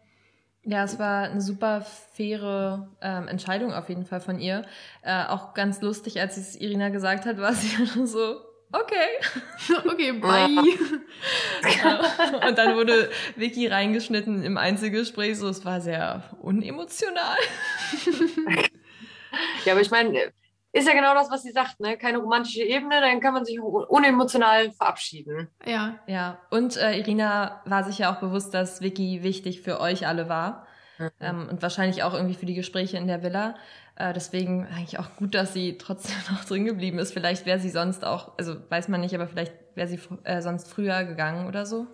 [0.63, 4.65] Ja, es war eine super faire ähm, Entscheidung auf jeden Fall von ihr.
[5.03, 8.41] Äh, auch ganz lustig, als es Irina gesagt hat, war sie so,
[8.73, 9.07] okay.
[9.89, 10.49] okay, bye.
[12.49, 17.37] und dann wurde Vicky reingeschnitten im Einzelgespräch, so es war sehr unemotional.
[19.63, 20.33] ja, aber ich meine,
[20.73, 21.97] ist ja genau das, was sie sagt, ne?
[21.97, 25.49] Keine romantische Ebene, dann kann man sich unemotional verabschieden.
[25.65, 25.99] Ja.
[26.07, 26.39] Ja.
[26.49, 30.67] Und äh, Irina war sich ja auch bewusst, dass Vicky wichtig für euch alle war.
[30.99, 31.09] Mhm.
[31.19, 33.55] Ähm, und wahrscheinlich auch irgendwie für die Gespräche in der Villa.
[33.95, 37.13] Äh, deswegen eigentlich auch gut, dass sie trotzdem noch drin geblieben ist.
[37.13, 40.69] Vielleicht wäre sie sonst auch, also weiß man nicht, aber vielleicht wäre sie äh, sonst
[40.69, 41.87] früher gegangen oder so.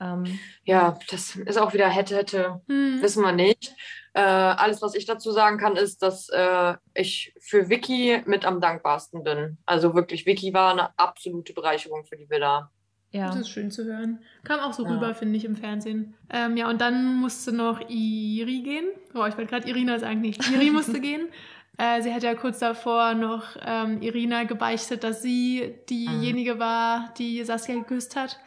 [0.00, 3.02] Ähm, ja, das ist auch wieder hätte, hätte, hm.
[3.02, 3.74] wissen wir nicht.
[4.14, 8.60] Äh, alles, was ich dazu sagen kann, ist, dass äh, ich für Vicky mit am
[8.60, 9.58] dankbarsten bin.
[9.66, 12.70] Also wirklich, Vicky war eine absolute Bereicherung für die Villa.
[13.10, 13.28] Ja.
[13.28, 14.20] Das ist schön zu hören.
[14.44, 14.90] Kam auch so ja.
[14.90, 16.14] rüber, finde ich, im Fernsehen.
[16.30, 18.86] Ähm, ja, und dann musste noch Iri gehen.
[19.14, 20.46] Oh, ich wollte gerade Irina sagen, nicht.
[20.50, 21.28] Iri musste gehen.
[21.78, 26.58] Äh, sie hat ja kurz davor noch ähm, Irina gebeichtet, dass sie diejenige mhm.
[26.58, 28.38] war, die Saskia geküsst hat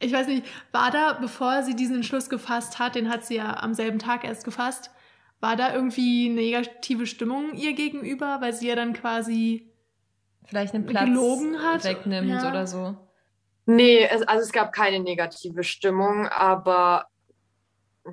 [0.00, 3.58] ich weiß nicht, war da, bevor sie diesen Entschluss gefasst hat, den hat sie ja
[3.58, 4.90] am selben Tag erst gefasst,
[5.40, 9.70] war da irgendwie negative Stimmung ihr gegenüber, weil sie ja dann quasi
[10.46, 12.48] vielleicht einen Platz gelogen hat, wegnimmt ja.
[12.48, 12.96] oder so?
[13.66, 17.06] Nee, es, also es gab keine negative Stimmung, aber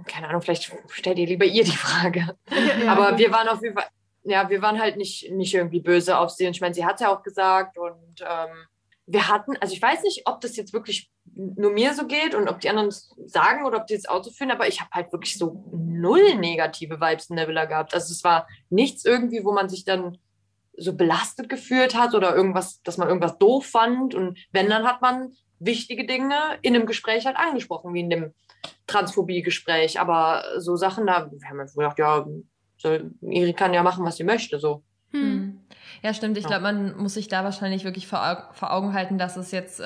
[0.03, 2.35] keine Ahnung, vielleicht stellt ihr lieber ihr die Frage.
[2.83, 3.19] Ja, Aber gut.
[3.19, 3.87] wir waren auf jeden Fall,
[4.23, 6.45] ja, wir waren halt nicht, nicht irgendwie böse auf sie.
[6.47, 7.77] Und ich meine, sie hat es ja auch gesagt.
[7.77, 8.67] Und ähm,
[9.05, 12.47] wir hatten, also ich weiß nicht, ob das jetzt wirklich nur mir so geht und
[12.47, 14.89] ob die anderen es sagen oder ob die es auch so finden, aber ich habe
[14.93, 17.93] halt wirklich so null negative Vibes in der Villa gehabt.
[17.93, 20.17] Also es war nichts irgendwie, wo man sich dann
[20.77, 24.15] so belastet gefühlt hat oder irgendwas, dass man irgendwas doof fand.
[24.15, 28.33] Und wenn, dann hat man wichtige Dinge in einem Gespräch halt angesprochen, wie in dem
[28.87, 29.99] Transphobie-Gespräch.
[29.99, 32.25] Aber so Sachen, da wir haben wir gedacht, ja,
[32.77, 34.59] so, Iri kann ja machen, was sie möchte.
[34.59, 34.83] So.
[35.11, 35.44] Hm.
[36.03, 36.37] Ja, stimmt.
[36.37, 36.49] Ich Ja.
[36.49, 39.83] glaube, man muss sich da wahrscheinlich wirklich vor, vor Augen halten, dass es jetzt äh,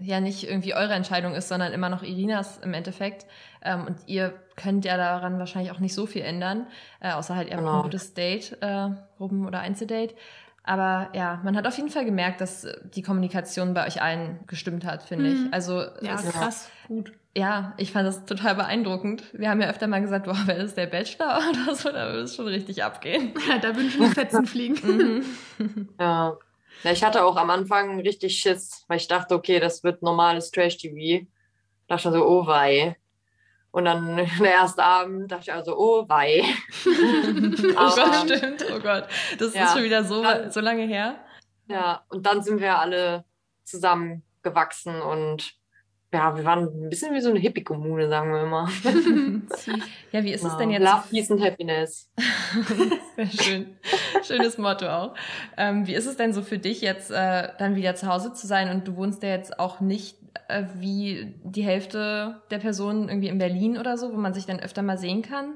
[0.00, 3.26] ja nicht irgendwie eure Entscheidung ist, sondern immer noch Irinas im Endeffekt.
[3.62, 6.66] Ähm, und ihr könnt ja daran wahrscheinlich auch nicht so viel ändern,
[7.00, 7.82] äh, außer halt ihr habt ein Genau.
[7.82, 8.88] gutes Date, äh,
[9.18, 10.14] Gruppen- oder Einzeldate.
[10.62, 14.84] Aber ja, man hat auf jeden Fall gemerkt, dass die Kommunikation bei euch allen gestimmt
[14.84, 15.46] hat, finde Mhm.
[15.46, 15.54] ich.
[15.54, 16.70] Also Ja, es- krass.
[16.86, 17.12] Gut.
[17.36, 19.22] Ja, ich fand das total beeindruckend.
[19.32, 22.22] Wir haben ja öfter mal gesagt, boah, wäre das der Bachelor oder so, da würde
[22.22, 23.34] es schon richtig abgehen.
[23.48, 25.24] Ja, da wünschen die Fetzen fliegen.
[25.58, 25.88] Mhm.
[26.00, 26.36] Ja.
[26.84, 26.90] ja.
[26.92, 31.26] Ich hatte auch am Anfang richtig Schiss, weil ich dachte, okay, das wird normales Trash-TV.
[31.86, 32.96] Dachte schon so, oh wei.
[33.72, 36.42] Und dann der erste Abend dachte ich also, oh wei.
[36.86, 38.64] oh Aber- Gott, stimmt.
[38.74, 39.06] Oh Gott.
[39.38, 39.64] Das Ja.
[39.64, 41.16] ist schon wieder so, Dann- so lange her.
[41.68, 43.24] Ja, und dann sind wir alle
[43.62, 45.52] zusammengewachsen und
[46.12, 48.68] ja, wir waren ein bisschen wie so eine Hippie-Kommune, sagen wir immer.
[50.12, 50.58] ja, wie ist es Genau.
[50.58, 50.82] denn jetzt?
[50.82, 52.10] Love, Peace and Happiness.
[53.16, 53.76] Sehr schön.
[54.24, 55.14] Schönes Motto auch.
[55.56, 58.46] Ähm, wie ist es denn so für dich jetzt, äh, dann wieder zu Hause zu
[58.46, 60.16] sein und du wohnst ja jetzt auch nicht
[60.48, 64.60] äh, wie die Hälfte der Personen irgendwie in Berlin oder so, wo man sich dann
[64.60, 65.54] öfter mal sehen kann?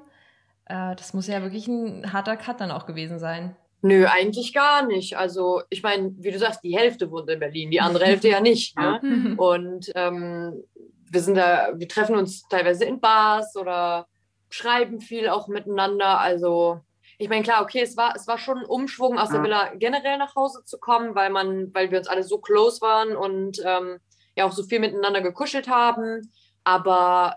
[0.67, 3.57] Äh, das muss ja wirklich ein harter Cut dann auch gewesen sein.
[3.85, 5.19] Nö, eigentlich gar nicht.
[5.19, 8.41] Also, ich meine, wie du sagst, die Hälfte wohnt in Berlin, die andere Hälfte ja
[8.41, 8.79] nicht.
[8.79, 8.99] Ne?
[9.03, 9.39] Hm.
[9.39, 10.65] Und ähm,
[11.11, 14.07] wir sind da, wir treffen uns teilweise in Bars oder
[14.49, 16.19] schreiben viel auch miteinander.
[16.19, 16.81] Also,
[17.19, 20.17] ich meine, klar, okay, es war, es war schon ein Umschwung aus der Villa generell
[20.17, 23.99] nach Hause zu kommen, weil man, weil wir uns alle so close waren und ähm,
[24.35, 26.33] ja auch so viel miteinander gekuschelt haben.
[26.65, 27.37] Aber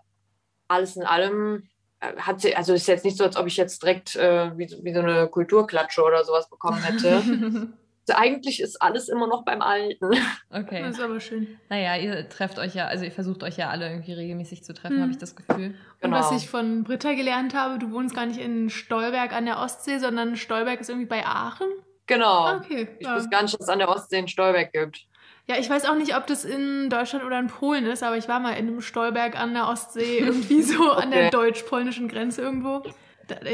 [0.69, 1.67] alles in allem
[1.99, 4.83] hat sie, also ist jetzt nicht so, als ob ich jetzt direkt äh, wie, so-
[4.83, 7.15] wie so eine Kulturklatsche oder sowas bekommen hätte.
[8.07, 10.11] also eigentlich ist alles immer noch beim Alten.
[10.51, 10.81] okay.
[10.83, 11.59] Das ist aber schön.
[11.69, 14.97] Naja, ihr trefft euch ja, also ihr versucht euch ja alle irgendwie regelmäßig zu treffen,
[14.97, 15.01] Mhm.
[15.01, 15.75] habe ich das Gefühl.
[16.01, 16.39] Und was Genau.
[16.41, 20.35] ich von Britta gelernt habe, du wohnst gar nicht in Stolberg an der Ostsee, sondern
[20.35, 21.67] Stolberg ist irgendwie bei Aachen.
[22.05, 22.55] Genau.
[22.57, 22.87] Okay.
[22.99, 23.15] Ich ja.
[23.15, 25.01] wusste gar nicht, dass es an der Ostsee einen Stolberg gibt.
[25.47, 28.27] Ja, ich weiß auch nicht, ob das in Deutschland oder in Polen ist, aber ich
[28.27, 31.29] war mal in einem Stolberg an der Ostsee, irgendwie so an der Okay.
[31.31, 32.83] deutsch-polnischen Grenze irgendwo.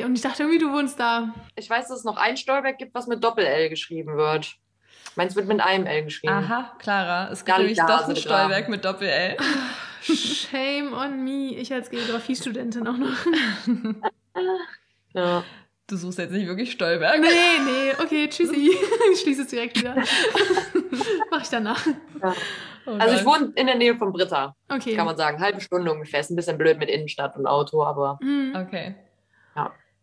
[0.06, 1.34] Und ich dachte irgendwie, du wohnst da.
[1.56, 4.56] Ich weiß, dass es noch ein Stolberg gibt, was mit Doppel-L geschrieben wird.
[5.16, 6.34] Meins wird mit einem L geschrieben.
[6.34, 8.16] Aha, Clara, es gibt Gar nämlich nicht doch Nase ein.
[8.18, 9.38] Stolberg mit Doppel-L.
[10.02, 11.56] Shame on me.
[11.56, 13.16] Ich als Geografiestudentin auch noch.
[15.14, 15.44] Ja.
[15.88, 17.20] Du suchst jetzt nicht wirklich Stolberg.
[17.20, 17.28] Nee,
[17.66, 18.72] nee, okay, tschüssi.
[19.14, 19.96] Ich schließe es direkt wieder.
[21.32, 21.86] Mach ich danach.
[22.86, 24.96] Oh Also ich wohne in der Nähe von Britta, Okay.
[24.96, 25.40] kann man sagen.
[25.42, 26.20] Halbe Stunde ungefähr.
[26.22, 28.56] Ist ein bisschen blöd mit Innenstadt und Auto, aber Mhm.
[28.56, 28.96] Okay.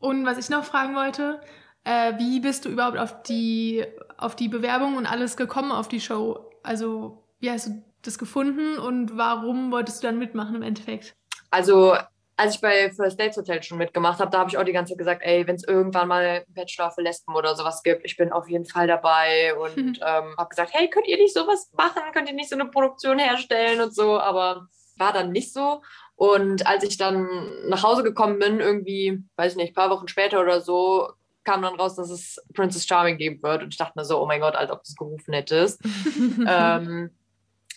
[0.01, 1.43] Und was ich noch fragen wollte,
[1.85, 3.85] äh, wie bist du überhaupt auf die,
[4.17, 6.51] auf die Bewerbung und alles gekommen auf die Show?
[6.63, 11.15] Also, wie hast du das gefunden und warum wolltest du dann mitmachen im Endeffekt?
[11.51, 11.97] also
[12.41, 14.93] als ich bei First Dates Hotel schon mitgemacht habe, da habe ich auch die ganze
[14.93, 18.33] Zeit gesagt, ey, wenn es irgendwann mal Bachelor für Lesben oder sowas gibt, ich bin
[18.33, 19.95] auf jeden Fall dabei und Mhm.
[20.07, 22.01] ähm, habe gesagt, hey, könnt ihr nicht sowas machen?
[22.15, 24.19] Könnt ihr nicht so eine Produktion herstellen und so?
[24.19, 25.83] Aber war dann nicht so.
[26.17, 27.29] Und als ich dann
[27.69, 31.13] nach Hause gekommen bin, irgendwie, weiß ich nicht, ein paar Wochen später oder so,
[31.45, 33.63] kam dann raus, dass es Princess Charming geben wird.
[33.63, 35.81] Und ich dachte mir so, oh mein Gott, als ob du es gerufen hättest.
[36.47, 37.11] ähm,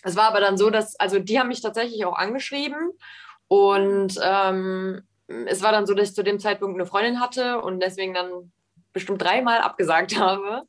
[0.02, 2.92] es war aber dann so, dass, also die haben mich tatsächlich auch angeschrieben
[3.54, 5.02] und ähm,
[5.46, 8.52] es war dann so, dass ich zu dem Zeitpunkt eine Freundin hatte und deswegen dann
[8.92, 10.62] bestimmt dreimal abgesagt habe.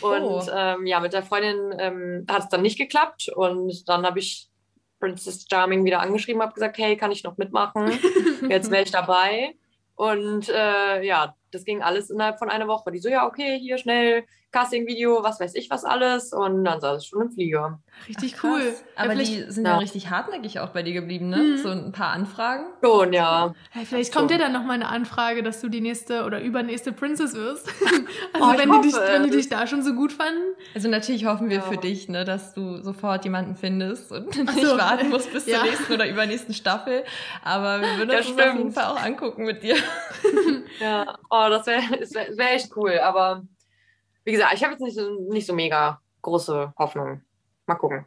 [0.00, 0.42] Und Oh.
[0.54, 4.48] ähm, ja, mit der Freundin ähm, hat es dann nicht geklappt und dann habe ich
[5.00, 7.90] Princess Charming wieder angeschrieben, habe gesagt, hey, kann ich noch mitmachen?
[8.48, 9.54] Jetzt wäre ich dabei.
[9.94, 12.92] Und äh, ja, das ging alles innerhalb von einer Woche.
[12.92, 14.24] Die so, ja, okay, hier schnell
[14.56, 16.32] Casting-Video, was weiß ich was alles.
[16.32, 17.78] Und dann saß ich schon im Flieger.
[18.08, 18.50] Richtig Krass.
[18.50, 18.74] cool.
[18.94, 19.72] Aber ja, die vielleicht, sind ja.
[19.72, 19.78] Ja.
[19.78, 21.36] richtig hartnäckig auch bei dir geblieben, ne?
[21.38, 21.56] Mhm.
[21.58, 22.66] So ein paar Anfragen.
[22.82, 23.54] Schon, ja.
[23.74, 24.18] ja, vielleicht so.
[24.18, 27.68] kommt ja dann noch mal eine Anfrage, dass du die nächste oder übernächste Princess wirst.
[28.32, 30.40] also Oh, wenn, die dich, wenn die dich da schon so gut fanden.
[30.74, 31.62] Also natürlich hoffen wir Ja.
[31.62, 34.76] für dich, ne, dass du sofort jemanden findest und Ach nicht so.
[34.78, 35.58] warten musst bis Ja.
[35.58, 37.04] zur nächsten oder übernächsten Staffel.
[37.44, 38.72] Aber wir würden Ja, uns das auf jeden.
[38.72, 39.76] Fall auch angucken mit dir.
[40.80, 42.98] Ja, oh, das wäre wär, wär echt cool.
[42.98, 43.42] Aber
[44.26, 47.22] wie gesagt, ich habe jetzt nicht so, nicht so mega große Hoffnung.
[47.66, 48.04] Mal gucken.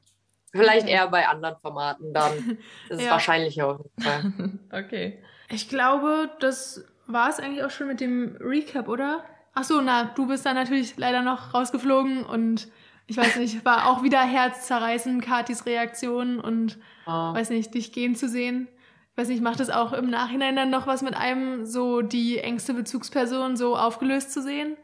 [0.52, 2.58] Vielleicht eher bei anderen Formaten dann.
[2.90, 3.12] Das ist Ja.
[3.12, 4.50] wahrscheinlicher auf jeden Fall.
[4.86, 5.24] okay.
[5.50, 9.24] Ich glaube, das war es eigentlich auch schon mit dem Recap, oder?
[9.54, 12.68] Ach so, na, du bist dann natürlich leider noch rausgeflogen und
[13.08, 17.34] ich weiß nicht, war auch wieder herzzerreißend, Katis Reaktion und Ja.
[17.34, 18.68] weiß nicht, dich gehen zu sehen.
[19.12, 22.40] Ich weiß nicht, macht es auch im Nachhinein dann noch was mit einem, so die
[22.40, 24.78] engste Bezugsperson so aufgelöst zu sehen?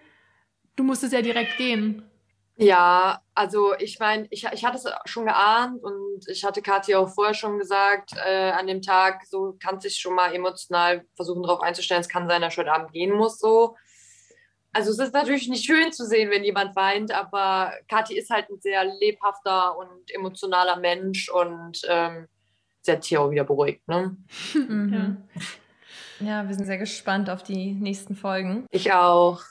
[0.75, 2.03] Du musstest ja direkt gehen.
[2.57, 7.09] Ja, also ich meine, ich, ich hatte es schon geahnt und ich hatte Kathi auch
[7.09, 11.61] vorher schon gesagt, äh, an dem Tag, so kann sich schon mal emotional versuchen, darauf
[11.61, 13.75] einzustellen, es kann sein, dass ich heute Abend gehen muss, so.
[14.71, 18.49] Also es ist natürlich nicht schön zu sehen, wenn jemand weint, aber Kathi ist halt
[18.49, 22.27] ein sehr lebhafter und emotionaler Mensch und ähm,
[22.81, 24.15] sie hat sich auch wieder beruhigt, ne?
[24.53, 24.93] Mhm.
[24.93, 25.41] Ja,
[26.19, 28.65] wir sind sehr gespannt auf die nächsten Folgen.
[28.71, 29.41] Ich auch.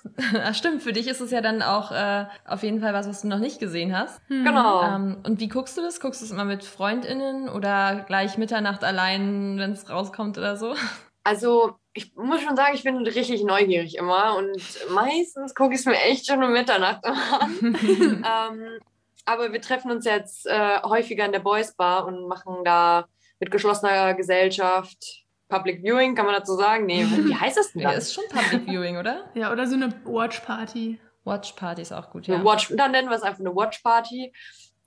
[0.42, 3.22] Ach stimmt, für dich ist es ja dann auch äh, auf jeden Fall was, was
[3.22, 4.20] du noch nicht gesehen hast.
[4.28, 4.44] Hm.
[4.44, 4.82] Genau.
[4.82, 6.00] Ähm, und wie guckst du das?
[6.00, 10.74] Guckst du es immer mit FreundInnen oder gleich Mitternacht allein, wenn es rauskommt oder so?
[11.22, 14.60] Also, ich muss schon sagen, ich bin richtig neugierig immer und
[14.90, 17.16] meistens gucke ich es mir echt schon um Mitternacht an.
[17.62, 18.80] ähm,
[19.24, 23.06] aber wir treffen uns jetzt äh, häufiger in der Boys Bar und machen da
[23.40, 26.86] mit geschlossener Gesellschaft Public Viewing, kann man dazu sagen?
[26.86, 29.30] Nee, wie heißt das denn Ja, ist schon Public Viewing, oder?
[29.34, 31.00] Ja, oder so eine Watch-Party.
[31.24, 32.44] Watch Party ist auch gut, Eine ja.
[32.44, 34.32] Watch, dann nennen wir es einfach eine Watch Party.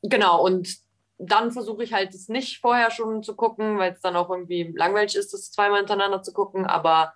[0.03, 0.69] Genau, und
[1.17, 4.71] dann versuche ich halt es nicht vorher schon zu gucken, weil es dann auch irgendwie
[4.75, 6.65] langweilig ist, das zweimal hintereinander zu gucken.
[6.65, 7.13] Aber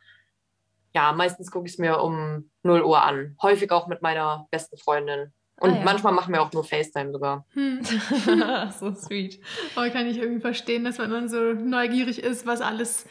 [0.93, 3.37] ja, meistens gucke ich es mir um 0 Uhr an.
[3.41, 5.33] Häufig auch mit meiner besten Freundin.
[5.61, 5.81] Und Ah, ja.
[5.85, 7.45] manchmal machen wir auch nur FaceTime sogar.
[7.53, 7.81] Hm.
[8.79, 9.39] so sweet.
[9.75, 13.05] Aber kann ich irgendwie verstehen, dass man dann so neugierig ist, was alles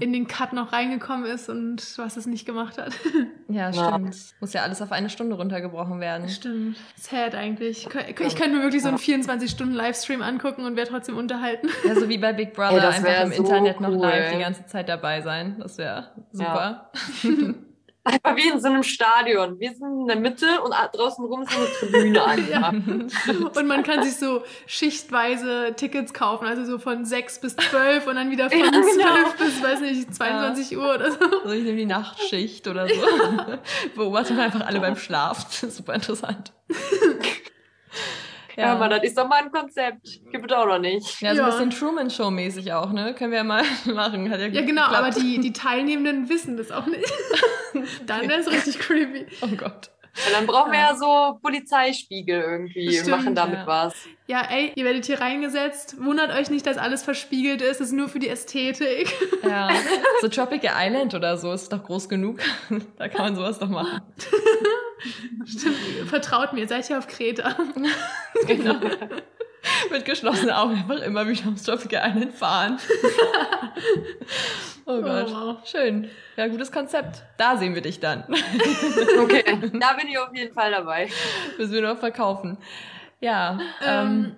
[0.00, 2.92] in den Cut noch reingekommen ist und was es nicht gemacht hat.
[3.48, 3.90] Ja, Ja.
[3.90, 4.16] stimmt.
[4.40, 6.28] Muss ja alles auf eine Stunde runtergebrochen werden.
[6.30, 6.78] Stimmt.
[6.96, 7.86] Sad eigentlich.
[7.86, 11.68] Ich könnte mir wirklich so einen 24-Stunden-Livestream angucken und wäre trotzdem unterhalten.
[11.86, 13.98] Ja, so wie bei Big Brother, Ey, einfach im so Internet noch cool.
[13.98, 15.56] live die ganze Zeit dabei sein.
[15.60, 16.90] Das wäre super.
[18.04, 19.60] Einfach wie in so einem Stadion.
[19.60, 22.48] Wir sind in der Mitte und draußen rum ist so eine Tribüne an.
[22.48, 22.68] Ja.
[22.68, 28.16] Und man kann sich so schichtweise Tickets kaufen, also so von 6 bis 12 und
[28.16, 28.82] dann wieder von Ja, genau.
[28.82, 31.18] 12 bis, weiß nicht, 22 Uhr oder so.
[31.44, 32.94] So, ich nehme die Nachtschicht oder so.
[33.94, 35.52] Beobachten einfach alle beim Schlaf.
[35.52, 36.52] Super interessant.
[38.56, 40.20] Ja, aber das ist doch mal ein Konzept.
[40.30, 41.20] Gibt es auch noch nicht.
[41.20, 41.54] Ja, so ein Ja.
[41.54, 43.14] bisschen Truman-Show-mäßig auch, ne?
[43.14, 44.30] Können wir ja mal machen.
[44.30, 44.94] Hat ja, Ja, genau, geklappt.
[44.96, 47.04] aber die, die Teilnehmenden wissen das auch nicht.
[48.06, 49.26] Dann wäre es richtig creepy.
[49.40, 49.90] Oh Gott.
[50.14, 53.66] Und dann brauchen wir ja so Polizeispiegel irgendwie, Stimmt, machen damit ja.
[53.66, 53.94] was.
[54.26, 55.96] Ja, ey, ihr werdet hier reingesetzt.
[56.04, 57.80] Wundert euch nicht, dass alles verspiegelt ist.
[57.80, 59.12] Das ist nur für die Ästhetik.
[59.42, 59.70] Ja,
[60.20, 62.40] so Tropical Island oder so ist doch groß genug.
[62.98, 64.02] Da kann man sowas doch machen.
[65.44, 65.76] Stimmt,
[66.08, 67.56] vertraut mir, seid ihr auf Kreta.
[68.46, 68.80] Genau.
[69.90, 72.78] Mit geschlossenen Augen einfach immer wieder aufs Tropical Island fahren.
[74.84, 75.26] Oh Gott.
[75.28, 75.56] Oh, wow.
[75.64, 76.10] Schön.
[76.36, 77.22] Ja, gutes Konzept.
[77.36, 78.24] Da sehen wir dich dann.
[79.22, 81.08] Okay, da bin ich auf jeden Fall dabei.
[81.56, 82.58] Müssen wir noch verkaufen.
[83.20, 84.36] Ja, ähm, Ähm,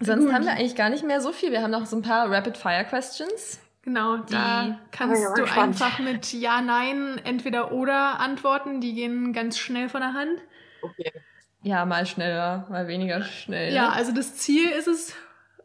[0.00, 0.32] sonst gut.
[0.34, 1.50] haben wir eigentlich gar nicht mehr so viel.
[1.52, 3.60] Wir haben noch so ein paar Rapid-Fire-Questions.
[3.82, 5.82] Genau, da Die- kannst Oh du gespannt.
[5.82, 8.80] einfach mit Ja, Nein, entweder oder antworten.
[8.80, 10.40] Die gehen ganz schnell von der Hand.
[10.80, 11.12] Okay.
[11.62, 13.72] Ja, mal schneller, mal weniger schnell.
[13.72, 15.14] Ja, also das Ziel ist es,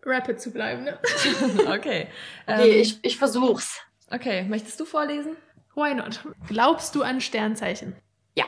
[0.05, 0.83] rapid zu bleiben.
[0.83, 0.99] Ne?
[1.67, 1.75] okay.
[1.75, 2.07] Okay,
[2.47, 3.81] Ähm, ich, ich versuch's.
[4.11, 5.35] okay, möchtest du vorlesen?
[5.75, 6.21] Why not?
[6.47, 7.95] Glaubst du an Sternzeichen?
[8.35, 8.45] Ja.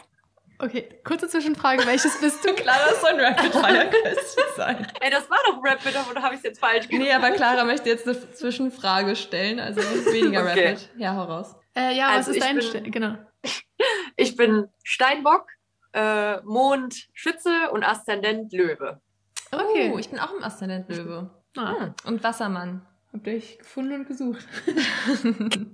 [0.59, 2.53] Okay, kurze Zwischenfrage, welches bist du?
[2.55, 4.87] Klar, das soll ein Rapid-Fire-Question sein.
[5.01, 7.03] Ey, das war doch Rapid, oder habe ich es jetzt falsch gemacht?
[7.07, 10.67] Nee, aber Clara möchte jetzt eine Zwischenfrage stellen, also weniger Okay.
[10.69, 10.89] Rapid.
[10.97, 11.55] Ja, hau raus.
[11.75, 12.91] Äh, ja, Also was ist dein bin- Stern?
[12.91, 13.15] Genau.
[14.17, 15.47] Ich bin Steinbock,
[15.93, 19.01] äh, Mond Schütze und Aszendent Löwe.
[19.51, 19.91] Okay.
[19.93, 21.29] Oh, ich bin auch im Aszendent Löwe.
[21.57, 21.93] Ah, Hm.
[22.05, 22.85] Und Wassermann.
[23.11, 24.45] Habt ihr euch gefunden und gesucht.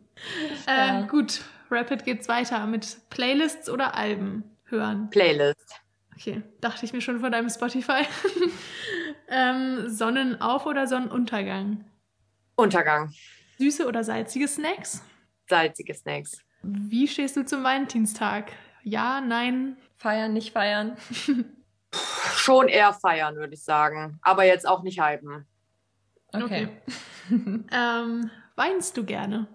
[0.65, 5.09] Äh, gut, Rapid geht's weiter mit Playlists oder Alben hören.
[5.09, 5.81] Playlist.
[6.15, 8.03] Okay, dachte ich mir schon von deinem Spotify.
[9.27, 11.83] ähm, Sonnenauf- oder Sonnenuntergang?
[12.55, 13.11] Untergang.
[13.57, 15.03] Süße oder salzige Snacks?
[15.49, 16.37] Salzige Snacks.
[16.63, 18.51] Wie stehst du zum Valentinstag?
[18.83, 19.75] Ja, nein?
[19.97, 20.97] Feiern, nicht feiern.
[22.35, 24.19] Schon eher feiern, würde ich sagen.
[24.21, 25.45] Aber jetzt auch nicht hypen.
[26.33, 26.69] Okay.
[27.27, 29.47] Ähm, weinst du gerne?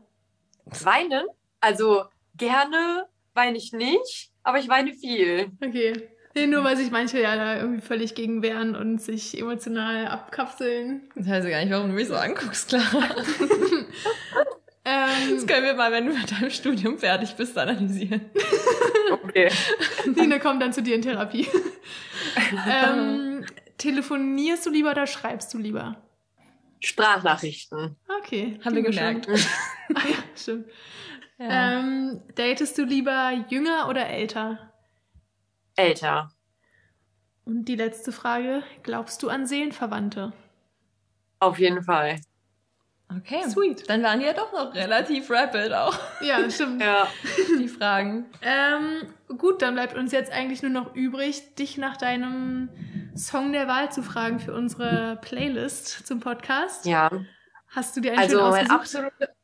[0.82, 1.24] Weinen?
[1.61, 5.53] Also gerne weine ich nicht, aber ich weine viel.
[5.64, 6.09] Okay.
[6.34, 11.11] Nee, nur weil sich manche ja da irgendwie völlig gegen wehren und sich emotional abkapseln.
[11.16, 13.05] Ich weiß gar nicht, warum du mich so anguckst, Clara.
[14.91, 18.30] Ähm, Das können wir mal, wenn du mit deinem Studium fertig bist, analysieren.
[19.12, 19.51] Okay.
[20.07, 21.49] Nina kommt dann zu dir in Therapie.
[22.68, 23.45] ähm,
[23.76, 26.01] telefonierst du lieber oder schreibst du lieber?
[26.78, 27.97] Sprachnachrichten.
[28.20, 28.61] Okay.
[28.64, 29.28] Haben wir gemerkt.
[29.95, 30.66] ah, ja, stimmt.
[31.38, 31.80] Ja.
[31.80, 34.72] Ähm, datest du lieber jünger oder älter?
[35.74, 36.30] Älter.
[37.45, 40.32] Und die letzte Frage, glaubst du an Seelenverwandte?
[41.41, 42.20] Auf jeden Fall.
[43.19, 43.43] Okay.
[43.49, 43.89] Sweet.
[43.89, 46.81] Dann waren die ja doch noch relativ rapid auch, Ja, stimmt.
[46.83, 47.09] Ja.
[47.59, 48.27] die Fragen.
[48.43, 52.69] Ähm, gut, dann bleibt uns jetzt eigentlich nur noch übrig, dich nach deinem
[53.17, 56.87] Song der Wahl zu fragen für unsere Playlist zum Podcast.
[56.87, 57.11] Ja.
[57.69, 59.35] Hast du dir einen Also schön mein absolute,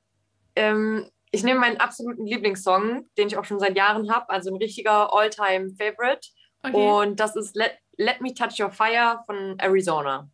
[0.55, 4.57] ähm, ich nehme meinen absoluten Lieblingssong, den ich auch schon seit Jahren habe, also ein
[4.57, 6.29] richtiger All-Time-Favorite.
[6.63, 6.77] Okay.
[6.77, 10.29] Und das ist Let, Let Me Touch Your Fire von Arizona.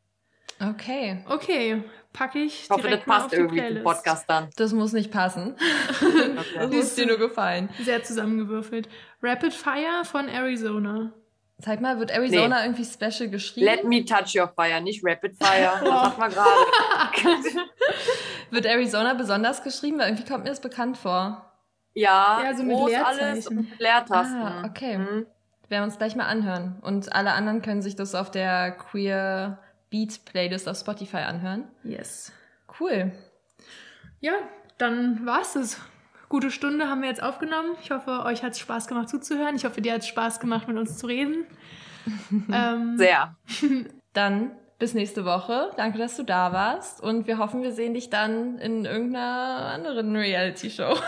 [0.61, 1.25] Okay.
[1.29, 3.85] okay, packe ich Ich hoffe, das passt die irgendwie zum Playlist.
[3.85, 4.51] Podcast dann.
[4.57, 5.57] Das muss nicht passen.
[6.55, 7.69] Das muss dir nur gefallen.
[7.83, 8.89] Sehr zusammengewürfelt.
[9.23, 11.13] Rapid Fire von Arizona.
[11.59, 13.67] Sag mal, wird Arizona irgendwie special geschrieben?
[13.67, 15.73] Let Me Touch Your Fire, nicht Rapid Fire.
[15.81, 17.61] Das sagt man gerade.
[18.51, 19.99] Wird Arizona besonders geschrieben?
[19.99, 21.53] Weil irgendwie kommt mir das bekannt vor.
[21.95, 23.21] Ja, Ja, so mit groß Leerzeichen.
[23.21, 24.43] alles und mit Leertasten.
[24.43, 24.99] Ah, okay.
[24.99, 25.07] Mhm.
[25.07, 25.27] Werden
[25.69, 26.79] wir uns gleich mal anhören.
[26.83, 29.59] Und alle anderen können sich das auf der Queer
[29.93, 31.69] Beat Playlist auf Spotify anhören.
[31.85, 32.33] Yes.
[32.81, 33.13] Cool.
[34.21, 34.33] Ja,
[34.79, 35.79] dann war's es.
[36.31, 37.77] Gute Stunde haben wir jetzt aufgenommen.
[37.83, 39.55] Ich hoffe, euch hat es Spaß gemacht zuzuhören.
[39.55, 41.45] Ich hoffe, dir hat es Spaß gemacht, mit uns zu reden.
[42.51, 43.37] ähm, Sehr.
[44.15, 45.71] Dann bis nächste Woche.
[45.77, 47.03] Danke, dass du da warst.
[47.03, 50.97] Und wir hoffen, wir sehen dich dann in irgendeiner anderen Reality-Show.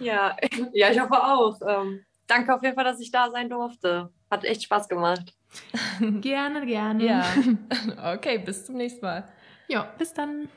[0.00, 0.34] Ja,
[0.72, 1.60] ja, ich hoffe auch.
[1.68, 4.10] Ähm, danke auf jeden Fall, dass ich da sein durfte.
[4.30, 5.34] Hat echt Spaß gemacht.
[6.20, 7.04] Gerne, gerne.
[7.04, 7.24] Ja.
[8.14, 9.28] Okay, bis zum nächsten Mal.
[9.68, 10.48] Ja, bis dann.